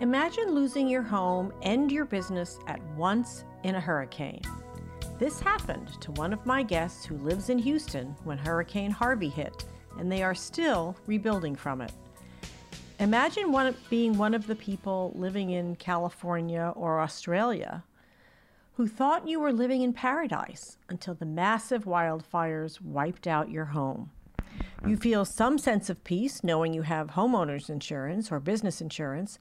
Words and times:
Imagine 0.00 0.54
losing 0.54 0.88
your 0.88 1.02
home 1.02 1.52
and 1.60 1.92
your 1.92 2.06
business 2.06 2.58
at 2.66 2.82
once 2.96 3.44
in 3.64 3.74
a 3.74 3.80
hurricane. 3.80 4.40
This 5.18 5.40
happened 5.40 6.00
to 6.00 6.10
one 6.12 6.32
of 6.32 6.46
my 6.46 6.62
guests 6.62 7.04
who 7.04 7.18
lives 7.18 7.50
in 7.50 7.58
Houston 7.58 8.16
when 8.24 8.38
Hurricane 8.38 8.90
Harvey 8.90 9.28
hit, 9.28 9.66
and 9.98 10.10
they 10.10 10.22
are 10.22 10.34
still 10.34 10.96
rebuilding 11.06 11.54
from 11.54 11.82
it. 11.82 11.92
Imagine 12.98 13.52
one, 13.52 13.76
being 13.90 14.16
one 14.16 14.32
of 14.32 14.46
the 14.46 14.54
people 14.54 15.12
living 15.14 15.50
in 15.50 15.76
California 15.76 16.72
or 16.76 17.00
Australia 17.00 17.84
who 18.76 18.88
thought 18.88 19.28
you 19.28 19.38
were 19.38 19.52
living 19.52 19.82
in 19.82 19.92
paradise 19.92 20.78
until 20.88 21.12
the 21.12 21.26
massive 21.26 21.84
wildfires 21.84 22.80
wiped 22.80 23.26
out 23.26 23.50
your 23.50 23.66
home. 23.66 24.10
You 24.86 24.96
feel 24.96 25.26
some 25.26 25.58
sense 25.58 25.90
of 25.90 26.02
peace 26.04 26.42
knowing 26.42 26.72
you 26.72 26.82
have 26.82 27.08
homeowners 27.08 27.68
insurance 27.68 28.32
or 28.32 28.40
business 28.40 28.80
insurance, 28.80 29.38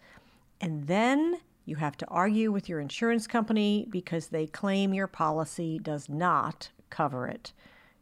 and 0.62 0.88
then 0.88 1.40
you 1.66 1.76
have 1.76 1.98
to 1.98 2.08
argue 2.08 2.52
with 2.52 2.68
your 2.68 2.80
insurance 2.80 3.28
company 3.28 3.88
because 3.90 4.28
they 4.28 4.48
claim 4.48 4.94
your 4.94 5.08
policy 5.08 5.80
does 5.80 6.10
not 6.10 6.70
cover 6.90 7.28
it. 7.28 7.54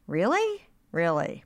Really? 0.07 0.67
Really? 0.91 1.43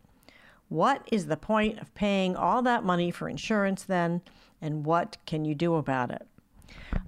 What 0.69 1.07
is 1.11 1.25
the 1.25 1.37
point 1.37 1.79
of 1.79 1.93
paying 1.95 2.35
all 2.35 2.61
that 2.61 2.85
money 2.85 3.11
for 3.11 3.27
insurance 3.27 3.83
then, 3.83 4.21
and 4.61 4.85
what 4.85 5.17
can 5.25 5.43
you 5.43 5.55
do 5.55 5.75
about 5.75 6.11
it? 6.11 6.27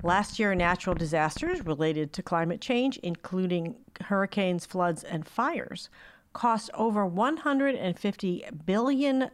Last 0.01 0.39
year, 0.39 0.53
natural 0.53 0.95
disasters 0.95 1.65
related 1.65 2.11
to 2.13 2.23
climate 2.23 2.59
change, 2.59 2.97
including 2.97 3.75
hurricanes, 4.01 4.65
floods, 4.65 5.03
and 5.03 5.25
fires, 5.25 5.89
cost 6.33 6.69
over 6.73 7.07
$150 7.07 8.65
billion 8.65 9.29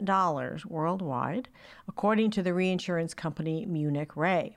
worldwide, 0.67 1.49
according 1.87 2.31
to 2.31 2.43
the 2.43 2.53
reinsurance 2.53 3.13
company 3.13 3.65
Munich 3.65 4.15
Re. 4.15 4.55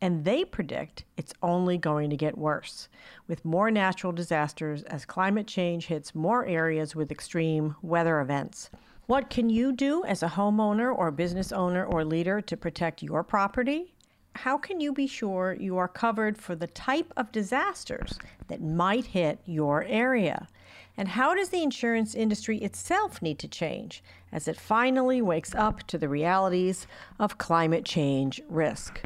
And 0.00 0.24
they 0.24 0.44
predict 0.44 1.04
it's 1.16 1.32
only 1.42 1.78
going 1.78 2.10
to 2.10 2.16
get 2.16 2.36
worse, 2.36 2.88
with 3.28 3.44
more 3.44 3.70
natural 3.70 4.12
disasters 4.12 4.82
as 4.84 5.04
climate 5.04 5.46
change 5.46 5.86
hits 5.86 6.14
more 6.14 6.44
areas 6.46 6.96
with 6.96 7.10
extreme 7.10 7.76
weather 7.80 8.20
events. 8.20 8.70
What 9.06 9.30
can 9.30 9.50
you 9.50 9.72
do 9.72 10.04
as 10.04 10.22
a 10.22 10.28
homeowner 10.28 10.94
or 10.94 11.10
business 11.10 11.52
owner 11.52 11.84
or 11.84 12.04
leader 12.04 12.40
to 12.40 12.56
protect 12.56 13.02
your 13.02 13.22
property? 13.22 13.94
How 14.34 14.58
can 14.58 14.80
you 14.80 14.92
be 14.92 15.06
sure 15.06 15.56
you 15.60 15.76
are 15.76 15.88
covered 15.88 16.36
for 16.36 16.56
the 16.56 16.66
type 16.66 17.12
of 17.16 17.30
disasters 17.30 18.18
that 18.48 18.62
might 18.62 19.04
hit 19.04 19.40
your 19.44 19.84
area? 19.84 20.48
And 20.96 21.08
how 21.08 21.34
does 21.34 21.48
the 21.48 21.62
insurance 21.62 22.14
industry 22.14 22.58
itself 22.58 23.20
need 23.20 23.38
to 23.40 23.48
change 23.48 24.02
as 24.30 24.46
it 24.46 24.58
finally 24.58 25.20
wakes 25.20 25.54
up 25.54 25.82
to 25.88 25.98
the 25.98 26.08
realities 26.08 26.86
of 27.18 27.36
climate 27.36 27.84
change 27.84 28.40
risk? 28.48 29.00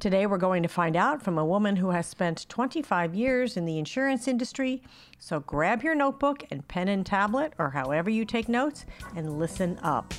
Today, 0.00 0.26
we're 0.26 0.38
going 0.38 0.62
to 0.62 0.68
find 0.68 0.96
out 0.96 1.22
from 1.22 1.36
a 1.36 1.44
woman 1.44 1.76
who 1.76 1.90
has 1.90 2.06
spent 2.06 2.48
25 2.48 3.14
years 3.14 3.56
in 3.58 3.66
the 3.66 3.78
insurance 3.78 4.26
industry. 4.26 4.82
So 5.18 5.40
grab 5.40 5.82
your 5.82 5.94
notebook 5.94 6.44
and 6.50 6.66
pen 6.66 6.88
and 6.88 7.04
tablet, 7.04 7.52
or 7.58 7.70
however 7.70 8.08
you 8.08 8.24
take 8.24 8.48
notes, 8.48 8.86
and 9.14 9.38
listen 9.38 9.78
up. 9.82 10.14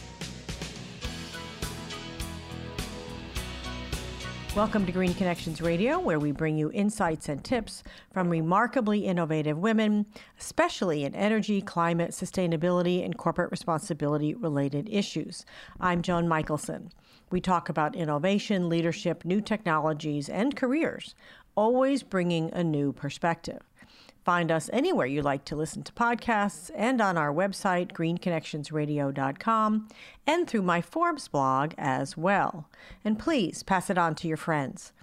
Welcome 4.55 4.85
to 4.85 4.93
Green 4.93 5.13
Connections 5.13 5.59
Radio, 5.59 5.99
where 5.99 6.17
we 6.17 6.31
bring 6.31 6.55
you 6.55 6.71
insights 6.71 7.27
and 7.27 7.43
tips 7.43 7.83
from 8.13 8.29
remarkably 8.29 9.05
innovative 9.05 9.57
women, 9.57 10.05
especially 10.39 11.03
in 11.03 11.13
energy, 11.13 11.61
climate, 11.61 12.11
sustainability, 12.11 13.03
and 13.03 13.17
corporate 13.17 13.51
responsibility 13.51 14.33
related 14.33 14.87
issues. 14.89 15.45
I'm 15.81 16.01
Joan 16.01 16.29
Michelson. 16.29 16.93
We 17.31 17.41
talk 17.41 17.67
about 17.67 17.97
innovation, 17.97 18.69
leadership, 18.69 19.25
new 19.25 19.41
technologies, 19.41 20.29
and 20.29 20.55
careers, 20.55 21.15
always 21.55 22.01
bringing 22.01 22.49
a 22.53 22.63
new 22.63 22.93
perspective. 22.93 23.59
Find 24.25 24.51
us 24.51 24.71
anywhere 24.73 25.05
you 25.05 25.21
like 25.21 25.45
to 25.45 25.55
listen 25.55 25.83
to 25.83 25.93
podcasts 25.93 26.71
and 26.75 26.99
on 26.99 27.15
our 27.15 27.31
website, 27.31 27.91
greenconnectionsradio.com, 27.91 29.87
and 30.25 30.47
through 30.47 30.61
my 30.63 30.81
Forbes 30.81 31.27
blog 31.27 31.75
as 31.77 32.17
well. 32.17 32.67
And 33.03 33.19
please 33.19 33.61
pass 33.61 33.91
it 33.91 33.99
on 33.99 34.15
to 34.15 34.27
your 34.27 34.35
friends. 34.35 34.93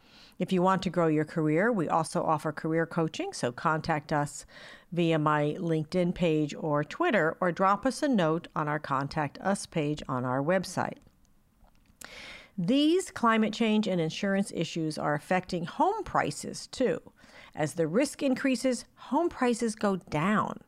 If 0.40 0.52
you 0.52 0.60
want 0.60 0.82
to 0.82 0.90
grow 0.90 1.06
your 1.06 1.24
career, 1.24 1.70
we 1.70 1.88
also 1.88 2.24
offer 2.24 2.50
career 2.50 2.84
coaching, 2.84 3.32
so 3.32 3.52
contact 3.52 4.12
us 4.12 4.44
via 4.90 5.20
my 5.20 5.56
LinkedIn 5.56 6.16
page 6.16 6.52
or 6.58 6.82
Twitter, 6.82 7.36
or 7.40 7.52
drop 7.52 7.86
us 7.86 8.02
a 8.02 8.08
note 8.08 8.48
on 8.56 8.66
our 8.66 8.80
Contact 8.80 9.38
Us 9.40 9.66
page 9.66 10.02
on 10.08 10.24
our 10.24 10.42
website. 10.42 10.98
These 12.58 13.12
climate 13.12 13.52
change 13.52 13.86
and 13.86 14.00
insurance 14.00 14.50
issues 14.52 14.98
are 14.98 15.14
affecting 15.14 15.64
home 15.64 16.02
prices 16.02 16.66
too. 16.66 17.00
As 17.54 17.74
the 17.74 17.86
risk 17.86 18.22
increases, 18.22 18.84
home 18.94 19.28
prices 19.28 19.74
go 19.74 19.96
down. 19.96 20.60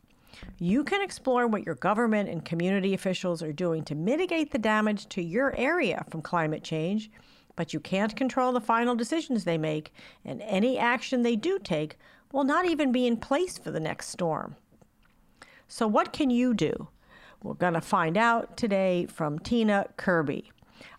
You 0.58 0.84
can 0.84 1.02
explore 1.02 1.46
what 1.46 1.64
your 1.64 1.76
government 1.76 2.28
and 2.28 2.44
community 2.44 2.92
officials 2.92 3.42
are 3.42 3.52
doing 3.52 3.84
to 3.84 3.94
mitigate 3.94 4.50
the 4.50 4.58
damage 4.58 5.08
to 5.10 5.22
your 5.22 5.54
area 5.56 6.04
from 6.10 6.22
climate 6.22 6.62
change, 6.62 7.10
but 7.56 7.72
you 7.72 7.80
can't 7.80 8.16
control 8.16 8.52
the 8.52 8.60
final 8.60 8.94
decisions 8.94 9.44
they 9.44 9.58
make, 9.58 9.92
and 10.24 10.42
any 10.42 10.78
action 10.78 11.22
they 11.22 11.36
do 11.36 11.58
take 11.58 11.96
will 12.32 12.44
not 12.44 12.66
even 12.66 12.92
be 12.92 13.06
in 13.06 13.16
place 13.16 13.56
for 13.56 13.70
the 13.70 13.80
next 13.80 14.08
storm. 14.08 14.56
So, 15.68 15.86
what 15.86 16.12
can 16.12 16.30
you 16.30 16.52
do? 16.52 16.88
We're 17.42 17.54
going 17.54 17.74
to 17.74 17.80
find 17.80 18.16
out 18.16 18.56
today 18.56 19.06
from 19.06 19.38
Tina 19.38 19.86
Kirby. 19.96 20.50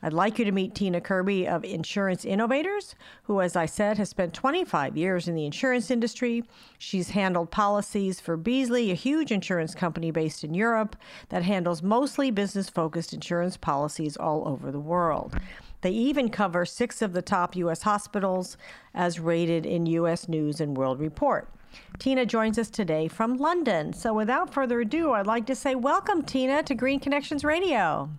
I'd 0.05 0.13
like 0.13 0.37
you 0.37 0.45
to 0.45 0.51
meet 0.51 0.75
Tina 0.75 1.01
Kirby 1.01 1.47
of 1.47 1.65
Insurance 1.65 2.25
Innovators, 2.25 2.93
who, 3.23 3.41
as 3.41 3.55
I 3.55 3.65
said, 3.65 3.97
has 3.97 4.09
spent 4.09 4.35
25 4.35 4.95
years 4.95 5.27
in 5.27 5.33
the 5.33 5.47
insurance 5.47 5.89
industry. 5.89 6.43
She's 6.77 7.09
handled 7.09 7.49
policies 7.49 8.19
for 8.19 8.37
Beazley, 8.37 8.91
a 8.91 8.93
huge 8.93 9.31
insurance 9.31 9.73
company 9.73 10.11
based 10.11 10.43
in 10.43 10.53
Europe 10.53 10.95
that 11.29 11.41
handles 11.41 11.81
mostly 11.81 12.29
business 12.29 12.69
focused 12.69 13.13
insurance 13.13 13.57
policies 13.57 14.15
all 14.15 14.47
over 14.47 14.71
the 14.71 14.79
world. 14.79 15.35
They 15.81 15.89
even 15.89 16.29
cover 16.29 16.67
six 16.67 17.01
of 17.01 17.13
the 17.13 17.23
top 17.23 17.55
U.S. 17.55 17.81
hospitals 17.81 18.57
as 18.93 19.19
rated 19.19 19.65
in 19.65 19.87
U.S. 19.87 20.29
News 20.29 20.61
and 20.61 20.77
World 20.77 20.99
Report. 20.99 21.49
Tina 21.97 22.27
joins 22.27 22.59
us 22.59 22.69
today 22.69 23.07
from 23.07 23.37
London. 23.37 23.91
So 23.91 24.13
without 24.13 24.53
further 24.53 24.81
ado, 24.81 25.13
I'd 25.13 25.25
like 25.25 25.47
to 25.47 25.55
say 25.55 25.73
welcome, 25.73 26.21
Tina, 26.21 26.61
to 26.61 26.75
Green 26.75 26.99
Connections 26.99 27.43
Radio. 27.43 28.11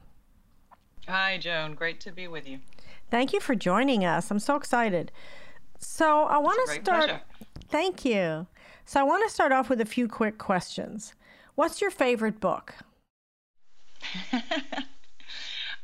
Hi, 1.08 1.38
Joan. 1.38 1.74
Great 1.74 2.00
to 2.00 2.12
be 2.12 2.26
with 2.26 2.48
you. 2.48 2.58
Thank 3.10 3.32
you 3.32 3.40
for 3.40 3.54
joining 3.54 4.04
us. 4.04 4.30
I'm 4.30 4.40
so 4.40 4.56
excited. 4.56 5.12
So 5.78 6.24
I 6.24 6.38
want 6.38 6.58
to 6.66 6.74
start. 6.74 7.04
Pleasure. 7.04 7.20
Thank 7.68 8.04
you. 8.04 8.46
So 8.84 9.00
I 9.00 9.02
want 9.04 9.26
to 9.28 9.32
start 9.32 9.52
off 9.52 9.68
with 9.68 9.80
a 9.80 9.84
few 9.84 10.08
quick 10.08 10.38
questions. 10.38 11.14
What's 11.54 11.80
your 11.80 11.90
favorite 11.90 12.40
book? 12.40 12.74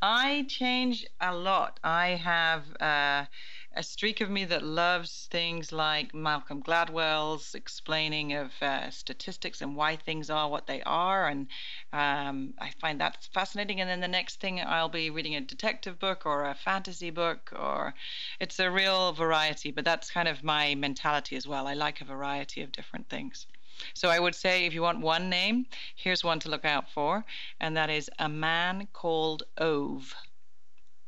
I 0.03 0.45
change 0.49 1.07
a 1.21 1.35
lot. 1.35 1.79
I 1.85 2.09
have. 2.11 2.65
Uh, 2.81 3.27
a 3.75 3.83
streak 3.83 4.21
of 4.21 4.31
me 4.31 4.45
that 4.45 4.63
loves 4.63 5.29
things 5.31 5.73
like 5.73 6.15
Malcolm 6.15 6.63
Gladwell's 6.63 7.55
explaining 7.55 8.35
of 8.35 8.51
uh, 8.61 8.91
statistics 8.91 9.61
and 9.61 9.75
why 9.75 9.97
things 9.97 10.31
are 10.31 10.49
what 10.49 10.67
they 10.67 10.83
are, 10.83 11.29
and 11.29 11.47
um, 11.93 12.55
I 12.59 12.71
find 12.81 13.01
that 13.01 13.29
fascinating. 13.33 13.81
And 13.81 13.89
then 13.89 14.01
the 14.01 14.09
next 14.09 14.41
thing, 14.41 14.61
I'll 14.61 14.89
be 14.89 15.11
reading 15.11 15.37
a 15.37 15.41
detective 15.41 15.99
book 15.99 16.27
or 16.27 16.45
a 16.45 16.55
fantasy 16.55 17.11
book, 17.11 17.53
or 17.59 17.95
it's 18.41 18.59
a 18.59 18.71
real 18.71 19.13
variety. 19.13 19.71
But 19.71 19.85
that's 19.85 20.11
kind 20.11 20.29
of 20.29 20.45
my 20.45 20.75
mentality 20.75 21.37
as 21.37 21.47
well. 21.47 21.67
I 21.67 21.75
like 21.75 22.01
a 22.01 22.05
variety 22.05 22.63
of 22.63 22.73
different 22.73 23.09
things. 23.09 23.47
So 23.95 24.09
I 24.09 24.21
would 24.21 24.35
say 24.35 24.67
if 24.67 24.75
you 24.75 24.83
want 24.83 25.01
one 25.01 25.31
name, 25.31 25.67
here's 25.97 26.23
one 26.23 26.39
to 26.41 26.51
look 26.51 26.65
out 26.65 26.91
for, 26.91 27.25
and 27.61 27.77
that 27.77 27.91
is 27.91 28.11
A 28.19 28.29
Man 28.29 28.89
Called 28.93 29.45
Ove. 29.59 30.15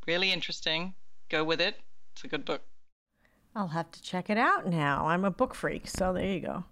Really 0.07 0.33
interesting. 0.33 0.95
Go 1.29 1.45
with 1.45 1.61
it. 1.61 1.79
It's 2.15 2.25
a 2.25 2.29
good 2.29 2.45
book. 2.45 2.63
I'll 3.57 3.69
have 3.69 3.91
to 3.91 4.03
check 4.03 4.31
it 4.31 4.39
out 4.39 4.67
now. 4.67 5.07
I'm 5.07 5.25
a 5.25 5.31
book 5.31 5.55
freak, 5.55 5.89
so 5.89 6.13
there 6.13 6.27
you 6.27 6.41
go. 6.41 6.65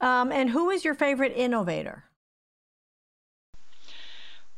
Um, 0.00 0.32
and 0.32 0.50
who 0.50 0.70
is 0.70 0.84
your 0.84 0.94
favorite 0.94 1.32
innovator? 1.36 2.04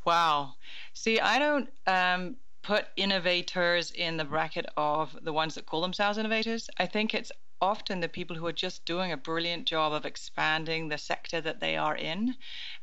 Wow. 0.05 0.55
See, 0.95 1.21
I 1.21 1.39
don't 1.39 1.71
um, 1.87 2.37
put 2.63 2.87
innovators 2.97 3.91
in 3.91 4.17
the 4.17 4.25
bracket 4.25 4.67
of 4.77 5.17
the 5.23 5.33
ones 5.33 5.55
that 5.55 5.67
call 5.67 5.81
themselves 5.81 6.19
innovators. 6.19 6.69
I 6.79 6.87
think 6.87 7.15
it's 7.15 7.33
often 7.63 8.01
the 8.01 8.09
people 8.09 8.37
who 8.37 8.47
are 8.47 8.53
just 8.53 8.85
doing 8.85 9.13
a 9.13 9.17
brilliant 9.17 9.67
job 9.67 9.93
of 9.93 10.05
expanding 10.05 10.89
the 10.89 10.99
sector 10.99 11.41
that 11.41 11.61
they 11.61 11.77
are 11.77 11.97
in, 11.97 12.35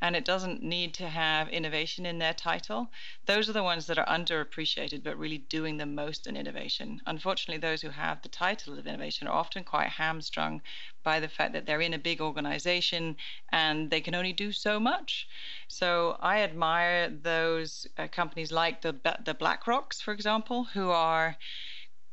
and 0.01 0.15
it 0.15 0.25
doesn't 0.25 0.63
need 0.63 0.93
to 0.95 1.09
have 1.09 1.49
innovation 1.49 2.05
in 2.05 2.17
their 2.17 2.33
title. 2.33 2.89
Those 3.25 3.49
are 3.49 3.53
the 3.53 3.63
ones 3.63 3.85
that 3.87 3.99
are 3.99 4.05
underappreciated 4.05 5.03
but 5.03 5.17
really 5.17 5.37
doing 5.37 5.77
the 5.77 5.85
most 5.85 6.25
in 6.27 6.37
innovation. 6.37 7.01
Unfortunately, 7.05 7.59
those 7.59 7.81
who 7.81 7.89
have 7.89 8.21
the 8.21 8.29
title 8.29 8.79
of 8.79 8.87
innovation 8.87 9.27
are 9.27 9.35
often 9.35 9.63
quite 9.65 9.89
hamstrung 9.89 10.61
by 11.03 11.19
the 11.19 11.27
fact 11.27 11.53
that 11.53 11.65
they're 11.65 11.81
in 11.81 11.93
a 11.93 11.99
big 11.99 12.21
organization 12.21 13.17
and 13.51 13.89
they 13.91 14.01
can 14.01 14.15
only 14.15 14.33
do 14.33 14.51
so 14.51 14.79
much. 14.79 15.27
So 15.67 16.17
I 16.21 16.41
admire 16.41 17.09
those 17.09 17.85
uh, 17.97 18.07
companies 18.07 18.51
like 18.51 18.81
the 18.81 18.93
the 19.25 19.35
BlackRocks, 19.35 20.01
for 20.01 20.13
example, 20.13 20.63
who 20.73 20.89
are 20.89 21.37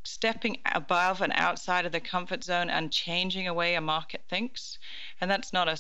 stepping 0.06 0.58
above 0.72 1.20
and 1.20 1.32
outside 1.34 1.84
of 1.84 1.92
the 1.92 2.00
comfort 2.00 2.44
zone 2.44 2.70
and 2.70 2.92
changing 2.92 3.46
a 3.48 3.54
way 3.54 3.74
a 3.74 3.80
market 3.80 4.22
thinks. 4.28 4.78
And 5.20 5.30
that's 5.30 5.52
not 5.52 5.68
a, 5.68 5.78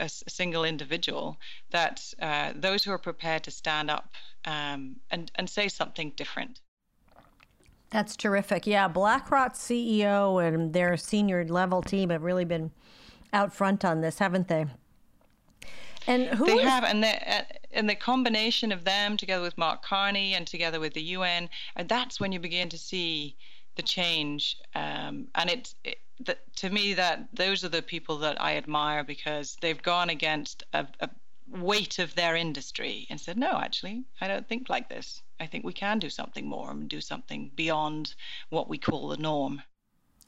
a 0.00 0.08
single 0.08 0.64
individual. 0.64 1.38
That's 1.70 2.14
uh, 2.20 2.52
those 2.54 2.84
who 2.84 2.92
are 2.92 2.98
prepared 2.98 3.42
to 3.44 3.50
stand 3.50 3.90
up 3.90 4.14
um, 4.44 4.96
and, 5.10 5.30
and 5.34 5.48
say 5.48 5.68
something 5.68 6.12
different. 6.16 6.60
That's 7.90 8.16
terrific. 8.16 8.66
Yeah, 8.66 8.88
BlackRock's 8.88 9.58
CEO 9.58 10.42
and 10.42 10.72
their 10.72 10.96
senior 10.96 11.44
level 11.44 11.82
team 11.82 12.08
have 12.08 12.22
really 12.22 12.46
been 12.46 12.70
out 13.32 13.52
front 13.52 13.84
on 13.84 14.00
this, 14.00 14.18
haven't 14.18 14.48
they? 14.48 14.66
And 16.06 16.28
who 16.28 16.46
they 16.46 16.54
is... 16.54 16.62
have, 16.68 16.84
and 16.84 17.02
the 17.02 17.34
uh, 17.34 17.42
and 17.70 17.88
the 17.88 17.94
combination 17.94 18.72
of 18.72 18.84
them 18.84 19.16
together 19.16 19.42
with 19.42 19.56
Mark 19.56 19.82
Carney 19.82 20.34
and 20.34 20.46
together 20.46 20.80
with 20.80 20.94
the 20.94 21.02
UN, 21.02 21.48
and 21.76 21.88
that's 21.88 22.18
when 22.18 22.32
you 22.32 22.40
begin 22.40 22.68
to 22.70 22.78
see 22.78 23.36
the 23.76 23.82
change. 23.82 24.58
Um, 24.74 25.28
and 25.34 25.50
it's 25.50 25.74
it, 25.84 25.98
the, 26.20 26.36
to 26.56 26.70
me 26.70 26.94
that 26.94 27.28
those 27.32 27.64
are 27.64 27.68
the 27.68 27.82
people 27.82 28.18
that 28.18 28.40
I 28.40 28.56
admire 28.56 29.04
because 29.04 29.56
they've 29.60 29.82
gone 29.82 30.10
against 30.10 30.62
a, 30.72 30.86
a 31.00 31.10
weight 31.48 31.98
of 31.98 32.14
their 32.14 32.36
industry 32.36 33.06
and 33.10 33.20
said, 33.20 33.36
no, 33.36 33.52
actually, 33.52 34.04
I 34.20 34.28
don't 34.28 34.48
think 34.48 34.68
like 34.68 34.88
this. 34.88 35.22
I 35.40 35.46
think 35.46 35.64
we 35.64 35.72
can 35.72 35.98
do 35.98 36.08
something 36.08 36.46
more 36.46 36.70
and 36.70 36.88
do 36.88 37.00
something 37.00 37.50
beyond 37.54 38.14
what 38.50 38.68
we 38.68 38.78
call 38.78 39.08
the 39.08 39.16
norm. 39.16 39.62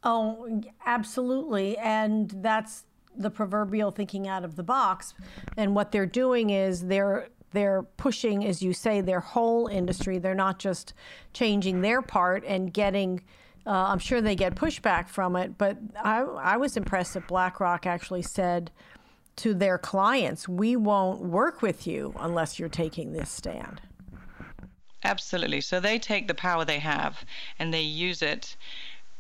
Oh, 0.03 0.63
absolutely. 0.85 1.79
And 1.79 2.31
that's 2.31 2.85
the 3.17 3.31
proverbial 3.31 3.91
thinking 3.91 4.27
out 4.27 4.45
of 4.45 4.57
the 4.57 4.63
box. 4.63 5.15
And 5.57 5.75
what 5.75 5.93
they're 5.93 6.05
doing 6.05 6.51
is 6.51 6.87
they're 6.87 7.29
they're 7.55 7.85
pushing, 7.97 8.45
as 8.45 8.63
you 8.63 8.75
say, 8.75 9.01
their 9.01 9.21
whole 9.21 9.67
industry. 9.69 10.19
They're 10.19 10.35
not 10.35 10.59
just 10.59 10.93
changing 11.33 11.81
their 11.81 12.03
part 12.03 12.45
and 12.45 12.73
getting. 12.73 13.23
Uh, 13.67 13.71
I'm 13.71 13.99
sure 13.99 14.21
they 14.21 14.37
get 14.37 14.55
pushback 14.55 15.09
from 15.09 15.37
it, 15.37 15.57
but 15.57 15.79
I, 15.97 16.21
I 16.21 16.57
was 16.59 16.77
impressed 16.77 17.15
that 17.15 17.27
BlackRock 17.27 17.87
actually 17.87 18.21
said 18.21 18.71
to 19.37 19.55
their 19.55 19.79
clients, 19.79 20.47
"We 20.47 20.77
won't 20.77 21.23
work 21.23 21.63
with 21.63 21.87
you 21.87 22.15
unless 22.19 22.59
you're 22.59 22.69
taking 22.69 23.13
this 23.13 23.31
stand." 23.31 23.81
Absolutely. 25.05 25.61
So 25.61 25.81
they 25.81 25.99
take 25.99 26.29
the 26.29 26.35
power 26.35 26.65
they 26.65 26.79
have 26.79 27.25
and 27.59 27.73
they 27.73 27.83
use 27.83 28.23
it 28.23 28.57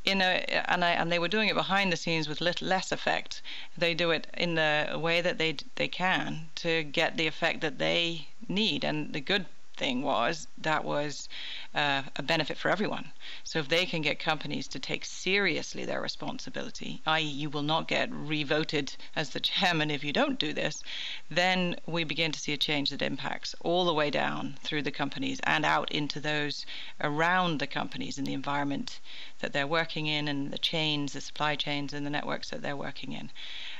in 0.04 0.20
a 0.20 0.44
and 0.68 0.84
I 0.84 0.90
and 0.90 1.10
they 1.10 1.18
were 1.18 1.28
doing 1.28 1.48
it 1.48 1.54
behind 1.54 1.92
the 1.92 1.96
scenes 1.96 2.28
with 2.28 2.40
little 2.40 2.68
less 2.68 2.92
effect. 2.92 3.40
They 3.76 3.94
do 3.94 4.10
it 4.10 4.26
in 4.36 4.54
the 4.54 4.98
way 5.00 5.20
that 5.20 5.38
they 5.38 5.56
they 5.76 5.88
can 5.88 6.50
to 6.56 6.82
get 6.82 7.16
the 7.16 7.26
effect 7.26 7.60
that 7.62 7.78
they 7.78 8.28
need. 8.48 8.84
And 8.84 9.12
the 9.12 9.20
good 9.20 9.46
thing 9.76 10.02
was 10.02 10.46
that 10.58 10.84
was 10.84 11.28
uh, 11.74 12.02
a 12.16 12.22
benefit 12.22 12.56
for 12.56 12.70
everyone. 12.70 13.10
So 13.42 13.58
if 13.58 13.68
they 13.68 13.84
can 13.86 14.02
get 14.02 14.18
companies 14.18 14.68
to 14.68 14.78
take 14.78 15.04
seriously 15.04 15.84
their 15.84 16.00
responsibility, 16.00 17.02
i.e., 17.06 17.22
you 17.24 17.50
will 17.50 17.62
not 17.62 17.88
get 17.88 18.08
revoted 18.12 18.94
as 19.16 19.30
the 19.30 19.40
chairman 19.40 19.90
if 19.90 20.04
you 20.04 20.12
don't 20.12 20.38
do 20.38 20.52
this, 20.52 20.82
then 21.30 21.76
we 21.86 22.04
begin 22.04 22.32
to 22.32 22.38
see 22.38 22.52
a 22.52 22.56
change 22.56 22.90
that 22.90 23.02
impacts 23.02 23.54
all 23.60 23.84
the 23.84 23.94
way 23.94 24.10
down 24.10 24.56
through 24.62 24.82
the 24.82 24.90
companies 24.90 25.40
and 25.44 25.64
out 25.64 25.90
into 25.90 26.20
those 26.20 26.64
around 27.00 27.58
the 27.58 27.66
companies 27.66 28.18
in 28.18 28.24
the 28.24 28.34
environment 28.34 29.00
that 29.40 29.52
they're 29.52 29.66
working 29.66 30.06
in 30.06 30.28
and 30.28 30.52
the 30.52 30.58
chains, 30.58 31.12
the 31.12 31.20
supply 31.20 31.56
chains, 31.56 31.92
and 31.92 32.06
the 32.06 32.10
networks 32.10 32.50
that 32.50 32.62
they're 32.62 32.76
working 32.76 33.12
in. 33.12 33.30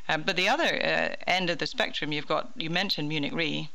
Um, 0.08 0.23
but 0.23 0.37
the 0.37 0.49
other 0.49 0.64
uh, 0.64 1.17
end 1.26 1.49
of 1.49 1.58
the 1.58 1.67
spectrum, 1.67 2.12
you've 2.12 2.26
got, 2.26 2.50
you 2.56 2.70
mentioned 2.70 3.08
Munich 3.08 3.32
Re, 3.32 3.70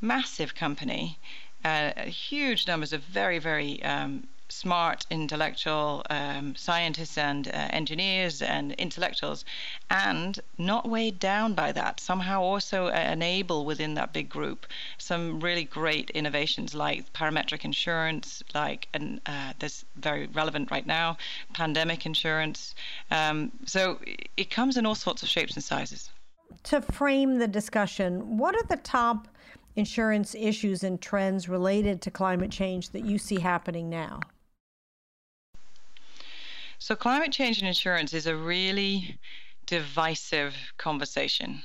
massive 0.00 0.54
company 0.54 1.18
uh, 1.64 1.92
huge 2.02 2.66
numbers 2.66 2.92
of 2.92 3.02
very, 3.02 3.38
very 3.38 3.82
um, 3.82 4.26
smart, 4.52 5.06
intellectual 5.10 6.04
um, 6.10 6.54
scientists 6.54 7.16
and 7.16 7.48
uh, 7.48 7.50
engineers 7.50 8.42
and 8.42 8.72
intellectuals, 8.72 9.44
and 9.90 10.40
not 10.58 10.88
weighed 10.88 11.18
down 11.18 11.54
by 11.54 11.72
that. 11.72 11.98
Somehow 11.98 12.42
also 12.42 12.86
uh, 12.86 13.08
enable 13.12 13.64
within 13.64 13.94
that 13.94 14.12
big 14.12 14.28
group 14.28 14.66
some 14.98 15.40
really 15.40 15.64
great 15.64 16.10
innovations 16.10 16.74
like 16.74 17.10
parametric 17.12 17.64
insurance, 17.64 18.42
like 18.54 18.88
and 18.92 19.20
uh, 19.26 19.52
very 19.96 20.26
relevant 20.26 20.70
right 20.70 20.86
now, 20.86 21.16
pandemic 21.54 22.04
insurance. 22.04 22.74
Um, 23.10 23.52
so 23.64 23.98
it 24.36 24.50
comes 24.50 24.76
in 24.76 24.86
all 24.86 24.94
sorts 24.94 25.22
of 25.22 25.28
shapes 25.28 25.54
and 25.54 25.64
sizes. 25.64 26.10
To 26.64 26.82
frame 26.82 27.38
the 27.38 27.48
discussion, 27.48 28.36
what 28.36 28.54
are 28.54 28.66
the 28.68 28.76
top 28.76 29.28
insurance 29.76 30.34
issues 30.34 30.82
and 30.82 31.00
trends 31.00 31.48
related 31.48 32.02
to 32.02 32.10
climate 32.10 32.50
change 32.50 32.90
that 32.90 33.04
you 33.04 33.18
see 33.18 33.40
happening 33.40 33.88
now? 33.88 34.20
So, 36.78 36.96
climate 36.96 37.32
change 37.32 37.58
and 37.58 37.68
insurance 37.68 38.12
is 38.12 38.26
a 38.26 38.36
really 38.36 39.18
divisive 39.66 40.54
conversation. 40.78 41.62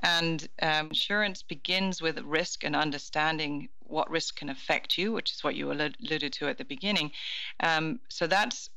And 0.00 0.48
um, 0.60 0.88
insurance 0.88 1.42
begins 1.42 2.02
with 2.02 2.18
risk 2.22 2.64
and 2.64 2.74
understanding 2.74 3.68
what 3.84 4.10
risk 4.10 4.36
can 4.36 4.48
affect 4.48 4.98
you, 4.98 5.12
which 5.12 5.30
is 5.30 5.44
what 5.44 5.54
you 5.54 5.70
alluded 5.70 6.32
to 6.32 6.48
at 6.48 6.58
the 6.58 6.64
beginning. 6.64 7.12
Um, 7.60 8.00
so 8.08 8.26
that's 8.26 8.68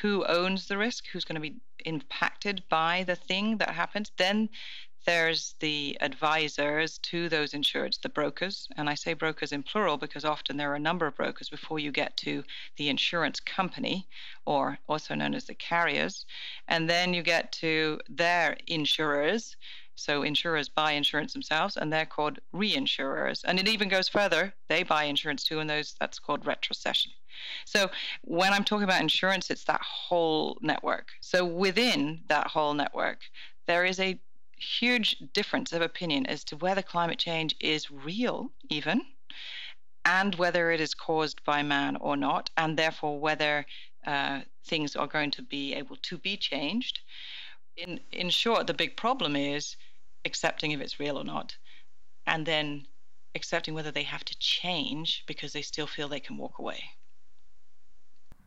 who 0.00 0.24
owns 0.26 0.68
the 0.68 0.78
risk, 0.78 1.06
who's 1.08 1.24
going 1.24 1.34
to 1.34 1.40
be 1.40 1.56
impacted 1.84 2.62
by 2.68 3.04
the 3.04 3.16
thing 3.16 3.58
that 3.58 3.70
happens. 3.70 4.12
Then 4.16 4.48
there's 5.06 5.54
the 5.60 5.96
advisors 6.00 6.98
to 6.98 7.28
those 7.28 7.52
insureds, 7.52 8.00
the 8.00 8.08
brokers. 8.08 8.68
And 8.76 8.88
I 8.88 8.94
say 8.94 9.14
brokers 9.14 9.52
in 9.52 9.62
plural 9.62 9.96
because 9.96 10.24
often 10.24 10.56
there 10.56 10.70
are 10.70 10.76
a 10.76 10.80
number 10.80 11.06
of 11.06 11.16
brokers 11.16 11.48
before 11.48 11.78
you 11.78 11.90
get 11.90 12.16
to 12.18 12.44
the 12.76 12.88
insurance 12.88 13.40
company, 13.40 14.08
or 14.46 14.78
also 14.88 15.14
known 15.14 15.34
as 15.34 15.44
the 15.44 15.54
carriers. 15.54 16.26
And 16.68 16.88
then 16.88 17.14
you 17.14 17.22
get 17.22 17.52
to 17.52 18.00
their 18.08 18.56
insurers. 18.66 19.56
So 19.94 20.22
insurers 20.22 20.68
buy 20.68 20.92
insurance 20.92 21.34
themselves, 21.34 21.76
and 21.76 21.92
they're 21.92 22.06
called 22.06 22.38
reinsurers. 22.54 23.42
And 23.44 23.58
it 23.58 23.68
even 23.68 23.88
goes 23.88 24.08
further; 24.08 24.54
they 24.68 24.82
buy 24.82 25.04
insurance 25.04 25.44
too, 25.44 25.60
and 25.60 25.68
those 25.68 25.94
that's 26.00 26.18
called 26.18 26.44
retrocession. 26.44 27.12
So 27.64 27.90
when 28.22 28.52
I'm 28.52 28.64
talking 28.64 28.84
about 28.84 29.02
insurance, 29.02 29.50
it's 29.50 29.64
that 29.64 29.82
whole 29.82 30.58
network. 30.62 31.08
So 31.20 31.44
within 31.44 32.22
that 32.28 32.46
whole 32.46 32.74
network, 32.74 33.18
there 33.66 33.84
is 33.84 34.00
a 34.00 34.18
huge 34.60 35.16
difference 35.32 35.72
of 35.72 35.82
opinion 35.82 36.26
as 36.26 36.44
to 36.44 36.56
whether 36.56 36.82
climate 36.82 37.18
change 37.18 37.56
is 37.60 37.90
real, 37.90 38.50
even, 38.68 39.02
and 40.04 40.34
whether 40.36 40.70
it 40.70 40.80
is 40.80 40.94
caused 40.94 41.42
by 41.44 41.62
man 41.62 41.96
or 41.96 42.16
not, 42.16 42.50
and 42.56 42.78
therefore 42.78 43.18
whether 43.18 43.66
uh, 44.06 44.40
things 44.66 44.96
are 44.96 45.06
going 45.06 45.30
to 45.30 45.42
be 45.42 45.74
able 45.74 45.96
to 45.96 46.18
be 46.18 46.36
changed. 46.36 47.00
In, 47.76 48.00
in 48.12 48.30
short, 48.30 48.66
the 48.66 48.74
big 48.74 48.96
problem 48.96 49.36
is 49.36 49.76
accepting 50.24 50.72
if 50.72 50.80
it's 50.80 51.00
real 51.00 51.18
or 51.18 51.24
not, 51.24 51.56
and 52.26 52.44
then 52.44 52.86
accepting 53.34 53.74
whether 53.74 53.90
they 53.90 54.02
have 54.02 54.24
to 54.24 54.38
change 54.38 55.24
because 55.26 55.52
they 55.52 55.62
still 55.62 55.86
feel 55.86 56.08
they 56.08 56.20
can 56.20 56.36
walk 56.36 56.58
away. 56.58 56.82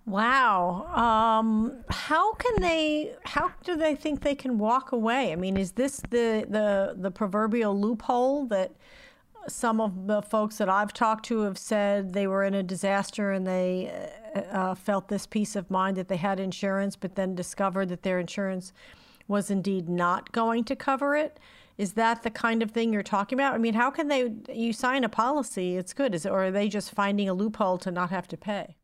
Wow. 0.05 0.87
Um, 0.93 1.83
how 1.89 2.33
can 2.33 2.61
they? 2.61 3.15
How 3.23 3.51
do 3.63 3.75
they 3.77 3.95
think 3.95 4.21
they 4.21 4.35
can 4.35 4.57
walk 4.57 4.91
away? 4.91 5.31
I 5.31 5.35
mean, 5.35 5.55
is 5.55 5.73
this 5.73 6.01
the 6.09 6.45
the 6.47 6.95
the 6.97 7.09
proverbial 7.09 7.79
loophole 7.79 8.45
that 8.47 8.71
some 9.47 9.79
of 9.79 10.07
the 10.07 10.21
folks 10.21 10.57
that 10.57 10.69
I've 10.69 10.93
talked 10.93 11.25
to 11.25 11.41
have 11.41 11.57
said 11.57 12.13
they 12.13 12.27
were 12.27 12.43
in 12.43 12.53
a 12.53 12.63
disaster 12.63 13.31
and 13.31 13.45
they 13.45 14.09
uh, 14.35 14.39
uh, 14.39 14.75
felt 14.75 15.07
this 15.07 15.25
peace 15.25 15.55
of 15.55 15.69
mind 15.69 15.97
that 15.97 16.07
they 16.07 16.17
had 16.17 16.39
insurance, 16.39 16.95
but 16.95 17.15
then 17.15 17.35
discovered 17.35 17.89
that 17.89 18.03
their 18.03 18.19
insurance 18.19 18.73
was 19.27 19.49
indeed 19.49 19.87
not 19.87 20.31
going 20.31 20.63
to 20.65 20.75
cover 20.75 21.15
it? 21.15 21.39
Is 21.77 21.93
that 21.93 22.23
the 22.23 22.29
kind 22.29 22.61
of 22.61 22.71
thing 22.71 22.93
you're 22.93 23.03
talking 23.03 23.37
about? 23.37 23.55
I 23.55 23.57
mean, 23.57 23.73
how 23.73 23.89
can 23.89 24.09
they? 24.09 24.33
You 24.53 24.73
sign 24.73 25.03
a 25.05 25.09
policy, 25.09 25.77
it's 25.77 25.93
good, 25.93 26.13
is 26.13 26.25
it, 26.25 26.29
or 26.29 26.45
are 26.45 26.51
they 26.51 26.67
just 26.67 26.91
finding 26.91 27.29
a 27.29 27.33
loophole 27.33 27.77
to 27.79 27.91
not 27.91 28.09
have 28.09 28.27
to 28.29 28.37
pay? 28.37 28.75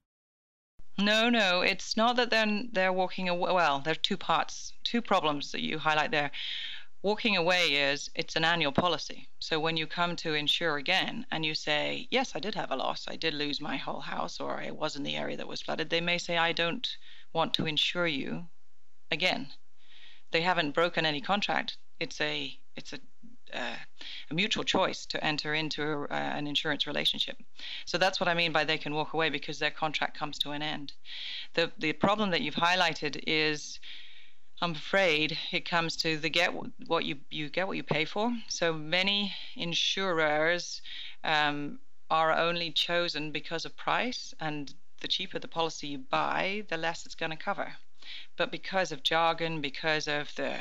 No, 0.99 1.29
no, 1.29 1.61
it's 1.61 1.95
not 1.95 2.17
that 2.17 2.29
they're 2.29 2.63
they're 2.73 2.91
walking 2.91 3.29
away. 3.29 3.53
Well, 3.53 3.79
there 3.79 3.93
are 3.93 3.95
two 3.95 4.17
parts, 4.17 4.73
two 4.83 5.01
problems 5.01 5.51
that 5.53 5.61
you 5.61 5.79
highlight 5.79 6.11
there. 6.11 6.29
Walking 7.01 7.37
away 7.37 7.75
is 7.75 8.09
it's 8.15 8.35
an 8.35 8.43
annual 8.43 8.73
policy. 8.73 9.29
So 9.39 9.61
when 9.61 9.77
you 9.77 9.87
come 9.87 10.17
to 10.17 10.33
insure 10.33 10.75
again 10.75 11.25
and 11.31 11.45
you 11.45 11.55
say, 11.55 12.09
"Yes, 12.11 12.35
I 12.35 12.39
did 12.39 12.53
have 12.55 12.71
a 12.71 12.75
loss. 12.75 13.07
I 13.07 13.15
did 13.15 13.33
lose 13.33 13.61
my 13.61 13.77
whole 13.77 14.01
house 14.01 14.41
or 14.41 14.61
I 14.61 14.71
was 14.71 14.97
in 14.97 15.03
the 15.03 15.15
area 15.15 15.37
that 15.37 15.47
was 15.47 15.61
flooded." 15.61 15.89
They 15.89 16.01
may 16.01 16.17
say, 16.17 16.37
"I 16.37 16.51
don't 16.51 16.97
want 17.31 17.53
to 17.53 17.65
insure 17.65 18.07
you 18.07 18.49
again." 19.09 19.53
They 20.31 20.41
haven't 20.41 20.71
broken 20.71 21.05
any 21.05 21.21
contract. 21.21 21.77
It's 22.01 22.19
a 22.19 22.59
it's 22.75 22.91
a 22.91 22.99
uh, 23.53 23.75
a 24.29 24.33
mutual 24.33 24.63
choice 24.63 25.05
to 25.07 25.23
enter 25.23 25.53
into 25.53 26.07
uh, 26.09 26.13
an 26.13 26.47
insurance 26.47 26.87
relationship. 26.87 27.37
So 27.85 27.97
that's 27.97 28.19
what 28.19 28.29
I 28.29 28.33
mean 28.33 28.51
by 28.51 28.63
they 28.63 28.77
can 28.77 28.93
walk 28.93 29.13
away 29.13 29.29
because 29.29 29.59
their 29.59 29.71
contract 29.71 30.17
comes 30.17 30.37
to 30.39 30.51
an 30.51 30.61
end. 30.61 30.93
The 31.53 31.71
the 31.77 31.93
problem 31.93 32.31
that 32.31 32.41
you've 32.41 32.55
highlighted 32.55 33.23
is 33.27 33.79
I'm 34.61 34.71
afraid 34.71 35.37
it 35.51 35.69
comes 35.69 35.95
to 35.97 36.17
the 36.17 36.29
get 36.29 36.53
what 36.87 37.05
you 37.05 37.17
you 37.29 37.49
get 37.49 37.67
what 37.67 37.77
you 37.77 37.83
pay 37.83 38.05
for. 38.05 38.31
So 38.49 38.73
many 38.73 39.33
insurers 39.55 40.81
um, 41.23 41.79
are 42.09 42.33
only 42.33 42.71
chosen 42.71 43.31
because 43.31 43.65
of 43.65 43.77
price 43.77 44.33
and 44.39 44.73
the 45.01 45.07
cheaper 45.07 45.39
the 45.39 45.47
policy 45.47 45.87
you 45.87 45.99
buy, 45.99 46.65
the 46.69 46.77
less 46.77 47.05
it's 47.05 47.15
going 47.15 47.31
to 47.31 47.37
cover. 47.37 47.73
But 48.37 48.51
because 48.51 48.91
of 48.91 49.03
jargon, 49.03 49.61
because 49.61 50.07
of 50.07 50.33
the 50.35 50.57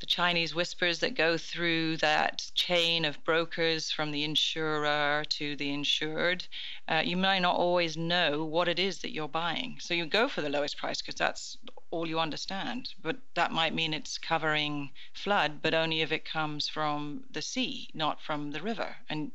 the 0.00 0.06
Chinese 0.06 0.54
whispers 0.54 0.98
that 1.00 1.14
go 1.14 1.36
through 1.36 1.98
that 1.98 2.50
chain 2.54 3.04
of 3.04 3.22
brokers 3.22 3.90
from 3.90 4.10
the 4.10 4.24
insurer 4.24 5.24
to 5.28 5.56
the 5.56 5.72
insured, 5.72 6.46
uh, 6.88 7.02
you 7.04 7.16
may 7.16 7.38
not 7.38 7.56
always 7.56 7.96
know 7.96 8.44
what 8.44 8.66
it 8.66 8.78
is 8.78 8.98
that 8.98 9.12
you're 9.12 9.28
buying. 9.28 9.76
So 9.78 9.92
you 9.92 10.06
go 10.06 10.26
for 10.26 10.40
the 10.40 10.48
lowest 10.48 10.78
price 10.78 11.02
because 11.02 11.16
that's 11.16 11.58
all 11.90 12.06
you 12.06 12.18
understand. 12.18 12.94
But 13.02 13.18
that 13.34 13.52
might 13.52 13.74
mean 13.74 13.92
it's 13.92 14.16
covering 14.16 14.90
flood, 15.12 15.60
but 15.60 15.74
only 15.74 16.00
if 16.00 16.12
it 16.12 16.24
comes 16.24 16.68
from 16.68 17.24
the 17.30 17.42
sea, 17.42 17.90
not 17.92 18.22
from 18.22 18.52
the 18.52 18.62
river. 18.62 18.96
And 19.08 19.32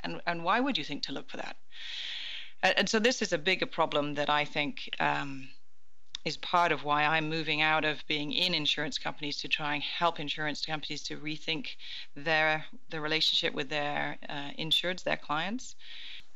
and 0.00 0.20
and 0.26 0.44
why 0.44 0.60
would 0.60 0.76
you 0.76 0.84
think 0.84 1.02
to 1.04 1.12
look 1.12 1.30
for 1.30 1.38
that? 1.38 1.56
And, 2.62 2.78
and 2.78 2.88
so 2.88 2.98
this 2.98 3.22
is 3.22 3.32
a 3.32 3.38
bigger 3.38 3.66
problem 3.66 4.14
that 4.14 4.28
I 4.28 4.44
think. 4.44 4.90
Um, 5.00 5.48
is 6.24 6.38
part 6.38 6.72
of 6.72 6.84
why 6.84 7.04
I'm 7.04 7.28
moving 7.28 7.60
out 7.60 7.84
of 7.84 8.06
being 8.06 8.32
in 8.32 8.54
insurance 8.54 8.98
companies 8.98 9.36
to 9.38 9.48
try 9.48 9.74
and 9.74 9.82
help 9.82 10.18
insurance 10.18 10.64
companies 10.64 11.02
to 11.04 11.18
rethink 11.18 11.76
their 12.16 12.64
the 12.88 13.00
relationship 13.00 13.52
with 13.52 13.68
their 13.68 14.16
uh, 14.28 14.50
insureds, 14.58 15.02
their 15.02 15.18
clients. 15.18 15.76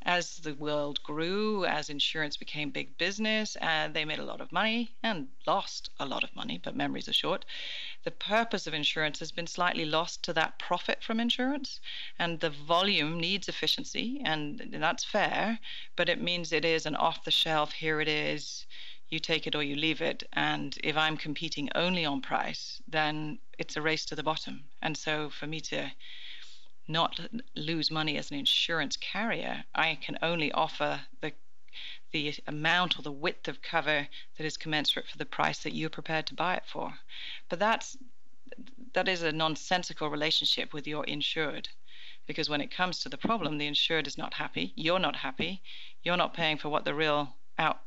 As 0.02 0.37
the 0.37 0.54
world 0.54 1.02
grew, 1.02 1.64
as 1.64 1.90
insurance 1.90 2.37
became 2.37 2.71
big 2.71 2.97
business, 2.99 3.57
and 3.57 3.92
they 3.92 4.04
made 4.04 4.21
a 4.21 4.25
lot 4.25 4.40
of 4.40 4.52
money 4.52 4.95
and 5.02 5.28
lost 5.47 5.90
a 5.99 6.07
lot 6.07 6.23
of 6.23 6.37
money, 6.37 6.61
but 6.62 6.76
memories 6.76 7.09
are 7.09 7.12
short. 7.12 7.45
The 8.04 8.12
purpose 8.12 8.66
of 8.66 8.75
insurance 8.75 9.18
has 9.18 9.33
been 9.33 9.49
slightly 9.49 9.85
lost 9.85 10.23
to 10.25 10.33
that 10.35 10.59
profit 10.59 11.02
from 11.02 11.18
insurance, 11.18 11.80
and 12.18 12.38
the 12.38 12.50
volume 12.50 13.18
needs 13.18 13.49
efficiency, 13.49 14.23
and 14.25 14.68
that's 14.71 15.04
fair, 15.04 15.59
but 15.97 16.09
it 16.09 16.23
means 16.23 16.52
it 16.52 16.64
is 16.64 16.87
an 16.87 16.95
off 16.95 17.25
the 17.25 17.33
shelf, 17.33 17.73
here 17.73 18.00
it 18.00 18.09
is, 18.09 18.66
you 19.10 19.18
take 19.18 19.46
it 19.46 19.54
or 19.54 19.62
you 19.62 19.76
leave 19.76 20.00
it. 20.02 20.22
And 20.32 20.76
if 20.84 20.96
I'm 20.96 21.16
competing 21.16 21.70
only 21.74 22.04
on 22.04 22.20
price, 22.20 22.82
then 22.86 23.38
it's 23.58 23.76
a 23.76 23.82
race 23.82 24.04
to 24.06 24.14
the 24.14 24.22
bottom. 24.22 24.64
And 24.82 24.96
so 24.96 25.30
for 25.30 25.46
me 25.46 25.60
to 25.60 25.90
not 26.86 27.20
lose 27.54 27.90
money 27.90 28.16
as 28.16 28.30
an 28.30 28.38
insurance 28.38 28.96
carrier, 28.96 29.64
I 29.74 29.98
can 30.00 30.18
only 30.22 30.52
offer 30.52 31.00
the 31.20 31.32
the 32.10 32.34
amount 32.46 32.98
or 32.98 33.02
the 33.02 33.12
width 33.12 33.46
of 33.48 33.60
cover 33.60 34.08
that 34.36 34.44
is 34.44 34.56
commensurate 34.56 35.06
for 35.06 35.18
the 35.18 35.26
price 35.26 35.58
that 35.58 35.74
you're 35.74 35.90
prepared 35.90 36.26
to 36.26 36.34
buy 36.34 36.54
it 36.54 36.64
for. 36.66 36.94
But 37.50 37.58
that's 37.58 37.98
that 38.94 39.08
is 39.08 39.22
a 39.22 39.30
nonsensical 39.30 40.08
relationship 40.08 40.72
with 40.72 40.86
your 40.86 41.04
insured 41.04 41.68
because 42.26 42.48
when 42.48 42.62
it 42.62 42.74
comes 42.74 43.00
to 43.00 43.08
the 43.08 43.18
problem 43.18 43.58
the 43.58 43.66
insured 43.66 44.06
is 44.06 44.18
not 44.18 44.34
happy 44.34 44.72
you're 44.74 44.98
not 44.98 45.16
happy 45.16 45.62
you're 46.02 46.16
not 46.16 46.34
paying 46.34 46.56
for 46.56 46.68
what 46.70 46.84
the 46.84 46.94
real 46.94 47.36
out 47.58 47.80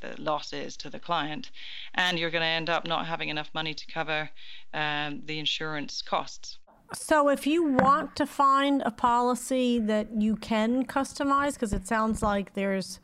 the 0.00 0.20
loss 0.20 0.52
is 0.52 0.76
to 0.78 0.90
the 0.90 0.98
client, 0.98 1.50
and 1.94 2.18
you're 2.18 2.30
going 2.30 2.42
to 2.42 2.46
end 2.46 2.70
up 2.70 2.86
not 2.86 3.06
having 3.06 3.28
enough 3.28 3.50
money 3.54 3.74
to 3.74 3.86
cover 3.86 4.30
um, 4.74 5.22
the 5.26 5.38
insurance 5.38 6.02
costs. 6.02 6.58
So, 6.92 7.28
if 7.28 7.46
you 7.46 7.62
want 7.64 8.16
to 8.16 8.26
find 8.26 8.82
a 8.84 8.90
policy 8.90 9.78
that 9.78 10.08
you 10.20 10.34
can 10.34 10.84
customize, 10.84 11.54
because 11.54 11.72
it 11.72 11.86
sounds 11.86 12.20
like 12.20 12.54
there's 12.54 12.98